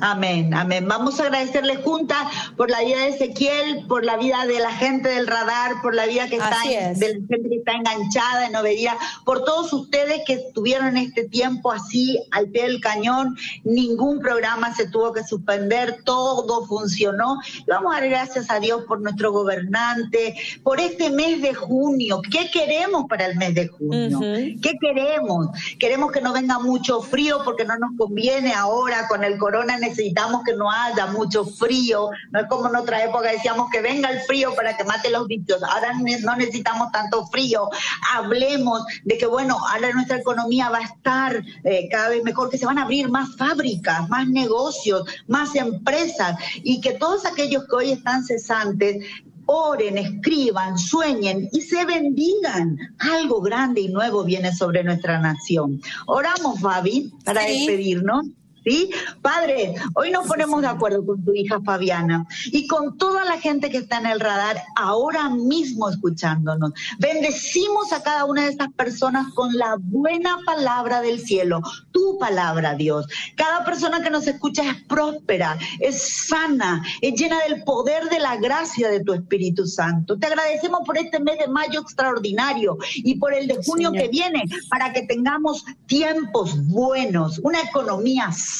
Amén, 0.00 0.52
amén. 0.54 0.86
Vamos 0.88 1.20
a 1.20 1.24
agradecerle 1.24 1.76
juntas 1.76 2.18
por 2.56 2.70
la 2.70 2.80
vida 2.82 2.98
de 3.00 3.08
Ezequiel, 3.08 3.86
por 3.88 4.04
la 4.04 4.16
vida 4.16 4.46
de 4.46 4.60
la 4.60 4.72
gente 4.72 5.08
del 5.08 5.26
radar, 5.26 5.80
por 5.82 5.94
la 5.94 6.06
vida 6.06 6.28
que 6.28 6.36
está, 6.36 6.60
de 6.64 7.14
la 7.14 7.26
gente 7.26 7.48
que 7.48 7.56
está 7.56 7.72
enganchada 7.72 8.46
en 8.46 8.56
Obería, 8.56 8.96
por 9.24 9.44
todos 9.44 9.72
ustedes 9.72 10.22
que 10.26 10.34
estuvieron 10.34 10.96
este 10.96 11.24
tiempo 11.28 11.72
así 11.72 12.18
al 12.30 12.48
pie 12.48 12.62
del 12.62 12.80
cañón. 12.80 13.36
Ningún 13.64 14.20
programa 14.20 14.74
se 14.74 14.88
tuvo 14.88 15.12
que 15.12 15.24
suspender, 15.24 16.02
todo 16.04 16.66
funcionó. 16.66 17.38
vamos 17.66 17.94
a 17.94 18.00
dar 18.00 18.08
gracias 18.08 18.50
a 18.50 18.60
Dios 18.60 18.84
por 18.86 19.00
nuestro 19.00 19.32
gobernante, 19.32 20.36
por 20.62 20.80
este 20.80 21.10
mes 21.10 21.42
de 21.42 21.54
junio. 21.54 22.20
¿Qué 22.30 22.50
queremos 22.50 23.06
para 23.08 23.26
el 23.26 23.36
mes 23.36 23.54
de 23.54 23.68
junio? 23.68 24.20
¿Qué 24.20 24.74
queremos? 24.80 25.48
Queremos 25.78 26.12
que 26.12 26.20
no 26.20 26.32
venga 26.32 26.58
mucho 26.58 27.00
frío 27.00 27.40
porque 27.44 27.64
no 27.64 27.76
nos 27.78 27.90
conviene 27.96 28.52
ahora 28.52 29.06
con 29.08 29.24
el 29.24 29.38
corona 29.38 29.75
necesitamos 29.78 30.42
que 30.44 30.54
no 30.54 30.70
haya 30.70 31.06
mucho 31.06 31.44
frío, 31.44 32.10
no 32.30 32.40
es 32.40 32.46
como 32.46 32.68
en 32.68 32.76
otra 32.76 33.04
época 33.04 33.30
decíamos 33.30 33.68
que 33.70 33.80
venga 33.80 34.10
el 34.10 34.20
frío 34.20 34.54
para 34.54 34.76
que 34.76 34.84
mate 34.84 35.10
los 35.10 35.26
bichos, 35.26 35.62
ahora 35.62 35.92
no 35.94 36.36
necesitamos 36.36 36.92
tanto 36.92 37.26
frío, 37.26 37.68
hablemos 38.14 38.84
de 39.04 39.18
que 39.18 39.26
bueno, 39.26 39.58
ahora 39.68 39.92
nuestra 39.92 40.18
economía 40.18 40.70
va 40.70 40.78
a 40.78 40.84
estar 40.84 41.42
eh, 41.64 41.88
cada 41.90 42.10
vez 42.10 42.22
mejor, 42.22 42.50
que 42.50 42.58
se 42.58 42.66
van 42.66 42.78
a 42.78 42.82
abrir 42.82 43.08
más 43.08 43.36
fábricas, 43.36 44.08
más 44.08 44.28
negocios, 44.28 45.04
más 45.26 45.54
empresas 45.54 46.36
y 46.62 46.80
que 46.80 46.92
todos 46.92 47.24
aquellos 47.26 47.64
que 47.64 47.76
hoy 47.76 47.90
están 47.92 48.24
cesantes 48.24 49.04
oren, 49.46 49.96
escriban, 49.96 50.76
sueñen 50.76 51.48
y 51.52 51.60
se 51.62 51.84
bendigan. 51.84 52.76
Algo 52.98 53.40
grande 53.40 53.80
y 53.80 53.88
nuevo 53.88 54.24
viene 54.24 54.52
sobre 54.52 54.84
nuestra 54.84 55.20
nación. 55.20 55.80
Oramos, 56.06 56.60
Fabi, 56.60 57.12
para 57.24 57.42
despedirnos. 57.42 58.26
¿Sí? 58.66 58.90
Padre, 59.22 59.74
hoy 59.94 60.10
nos 60.10 60.26
ponemos 60.26 60.60
de 60.60 60.66
acuerdo 60.66 61.06
con 61.06 61.24
tu 61.24 61.32
hija 61.32 61.60
Fabiana 61.64 62.26
y 62.46 62.66
con 62.66 62.98
toda 62.98 63.24
la 63.24 63.38
gente 63.38 63.70
que 63.70 63.78
está 63.78 63.98
en 63.98 64.06
el 64.06 64.20
radar 64.20 64.60
ahora 64.74 65.30
mismo 65.30 65.88
escuchándonos. 65.88 66.72
Bendecimos 66.98 67.92
a 67.92 68.02
cada 68.02 68.24
una 68.24 68.42
de 68.42 68.50
estas 68.50 68.72
personas 68.72 69.32
con 69.34 69.56
la 69.56 69.76
buena 69.78 70.38
palabra 70.44 71.00
del 71.00 71.20
cielo, 71.20 71.62
tu 71.92 72.18
palabra, 72.18 72.74
Dios. 72.74 73.06
Cada 73.36 73.64
persona 73.64 74.02
que 74.02 74.10
nos 74.10 74.26
escucha 74.26 74.68
es 74.68 74.82
próspera, 74.88 75.56
es 75.78 76.26
sana, 76.26 76.82
es 77.00 77.14
llena 77.14 77.38
del 77.48 77.62
poder 77.62 78.08
de 78.08 78.18
la 78.18 78.36
gracia 78.36 78.88
de 78.88 79.00
tu 79.00 79.12
Espíritu 79.12 79.66
Santo. 79.66 80.18
Te 80.18 80.26
agradecemos 80.26 80.80
por 80.84 80.98
este 80.98 81.20
mes 81.20 81.38
de 81.38 81.46
mayo 81.46 81.80
extraordinario 81.80 82.78
y 82.96 83.14
por 83.16 83.32
el 83.32 83.46
de 83.46 83.62
junio 83.64 83.92
que 83.92 84.08
viene 84.08 84.42
para 84.68 84.92
que 84.92 85.02
tengamos 85.02 85.64
tiempos 85.86 86.66
buenos, 86.66 87.38
una 87.44 87.60
economía 87.60 88.32
sana, 88.32 88.55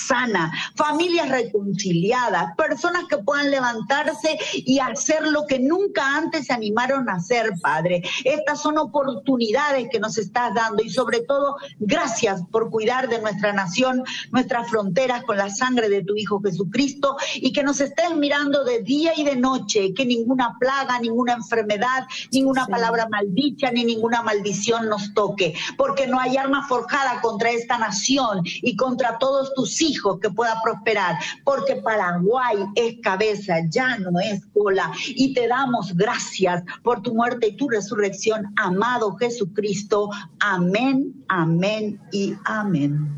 familias 0.75 1.29
reconciliadas, 1.29 2.55
personas 2.57 3.05
que 3.09 3.19
puedan 3.19 3.51
levantarse 3.51 4.39
y 4.55 4.79
hacer 4.79 5.27
lo 5.29 5.47
que 5.47 5.59
nunca 5.59 6.17
antes 6.17 6.47
se 6.47 6.53
animaron 6.53 7.09
a 7.09 7.15
hacer, 7.15 7.53
Padre. 7.61 8.03
Estas 8.25 8.61
son 8.61 8.79
oportunidades 8.79 9.89
que 9.91 9.99
nos 9.99 10.19
estás 10.19 10.55
dando 10.55 10.83
y 10.83 10.91
sobre 10.91 11.21
todo 11.21 11.57
gracias 11.79 12.43
por 12.51 12.71
cuidar 12.71 13.09
de 13.09 13.21
nuestra 13.21 13.53
nación, 13.53 14.05
nuestras 14.31 14.69
fronteras 14.69 15.25
con 15.25 15.37
la 15.37 15.51
sangre 15.51 15.89
de 15.89 16.05
tu 16.05 16.17
Hijo 16.17 16.41
Jesucristo 16.41 17.17
y 17.35 17.53
que 17.53 17.63
nos 17.63 17.81
estés 17.81 18.15
mirando 18.17 18.65
de 18.65 18.83
día 18.83 19.13
y 19.17 19.25
de 19.25 19.37
noche, 19.37 19.95
que 19.95 20.05
ninguna 20.05 20.57
plaga, 20.59 20.99
ninguna 21.01 21.35
enfermedad, 21.35 22.07
ninguna 22.33 22.67
palabra 22.67 23.09
maldicha 23.09 23.71
ni 23.71 23.85
ninguna 23.85 24.23
maldición 24.23 24.89
nos 24.89 25.15
toque, 25.15 25.55
porque 25.77 26.07
no 26.07 26.21
hay 26.21 26.37
arma 26.37 26.67
forjada 26.67 27.21
contra 27.21 27.51
esta 27.51 27.79
nación 27.79 28.43
y 28.45 28.77
contra 28.77 29.19
todos 29.19 29.55
tus 29.55 29.81
hijos 29.81 29.86
hijos 29.87 30.19
que 30.21 30.31
pueda 30.31 30.61
prosperar, 30.63 31.17
porque 31.45 31.77
Paraguay 31.77 32.59
es 32.75 32.97
cabeza, 33.03 33.57
ya 33.69 33.99
no 33.99 34.19
es 34.21 34.45
cola. 34.53 34.93
Y 35.09 35.35
te 35.35 35.49
damos 35.49 35.97
gracias 35.97 36.63
por 36.83 37.03
tu 37.03 37.15
muerte 37.15 37.49
y 37.49 37.57
tu 37.57 37.69
resurrección, 37.69 38.53
amado 38.57 39.17
Jesucristo. 39.17 40.11
Amén, 40.41 41.15
amén 41.29 42.01
y 42.13 42.35
amén. 42.45 43.17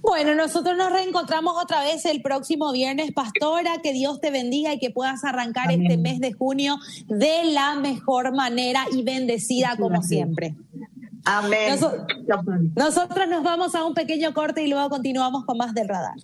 Bueno, 0.00 0.34
nosotros 0.34 0.76
nos 0.76 0.90
reencontramos 0.92 1.54
otra 1.62 1.82
vez 1.82 2.04
el 2.06 2.22
próximo 2.22 2.72
viernes, 2.72 3.12
Pastora. 3.12 3.78
Que 3.82 3.92
Dios 3.92 4.20
te 4.20 4.30
bendiga 4.30 4.72
y 4.72 4.78
que 4.78 4.90
puedas 4.90 5.24
arrancar 5.24 5.70
este 5.70 5.96
mes 5.96 6.20
de 6.20 6.32
junio 6.32 6.78
de 7.08 7.44
la 7.52 7.76
mejor 7.76 8.34
manera 8.34 8.86
y 8.90 9.02
bendecida 9.02 9.76
como 9.78 10.02
siempre. 10.02 10.54
Amén. 11.24 11.78
nosotros 12.76 13.28
nos 13.28 13.42
vamos 13.42 13.74
a 13.74 13.84
un 13.84 13.94
pequeño 13.94 14.32
corte 14.32 14.62
y 14.62 14.68
luego 14.68 14.88
continuamos 14.88 15.44
con 15.44 15.58
más 15.58 15.74
del 15.74 15.88
radar. 15.88 16.16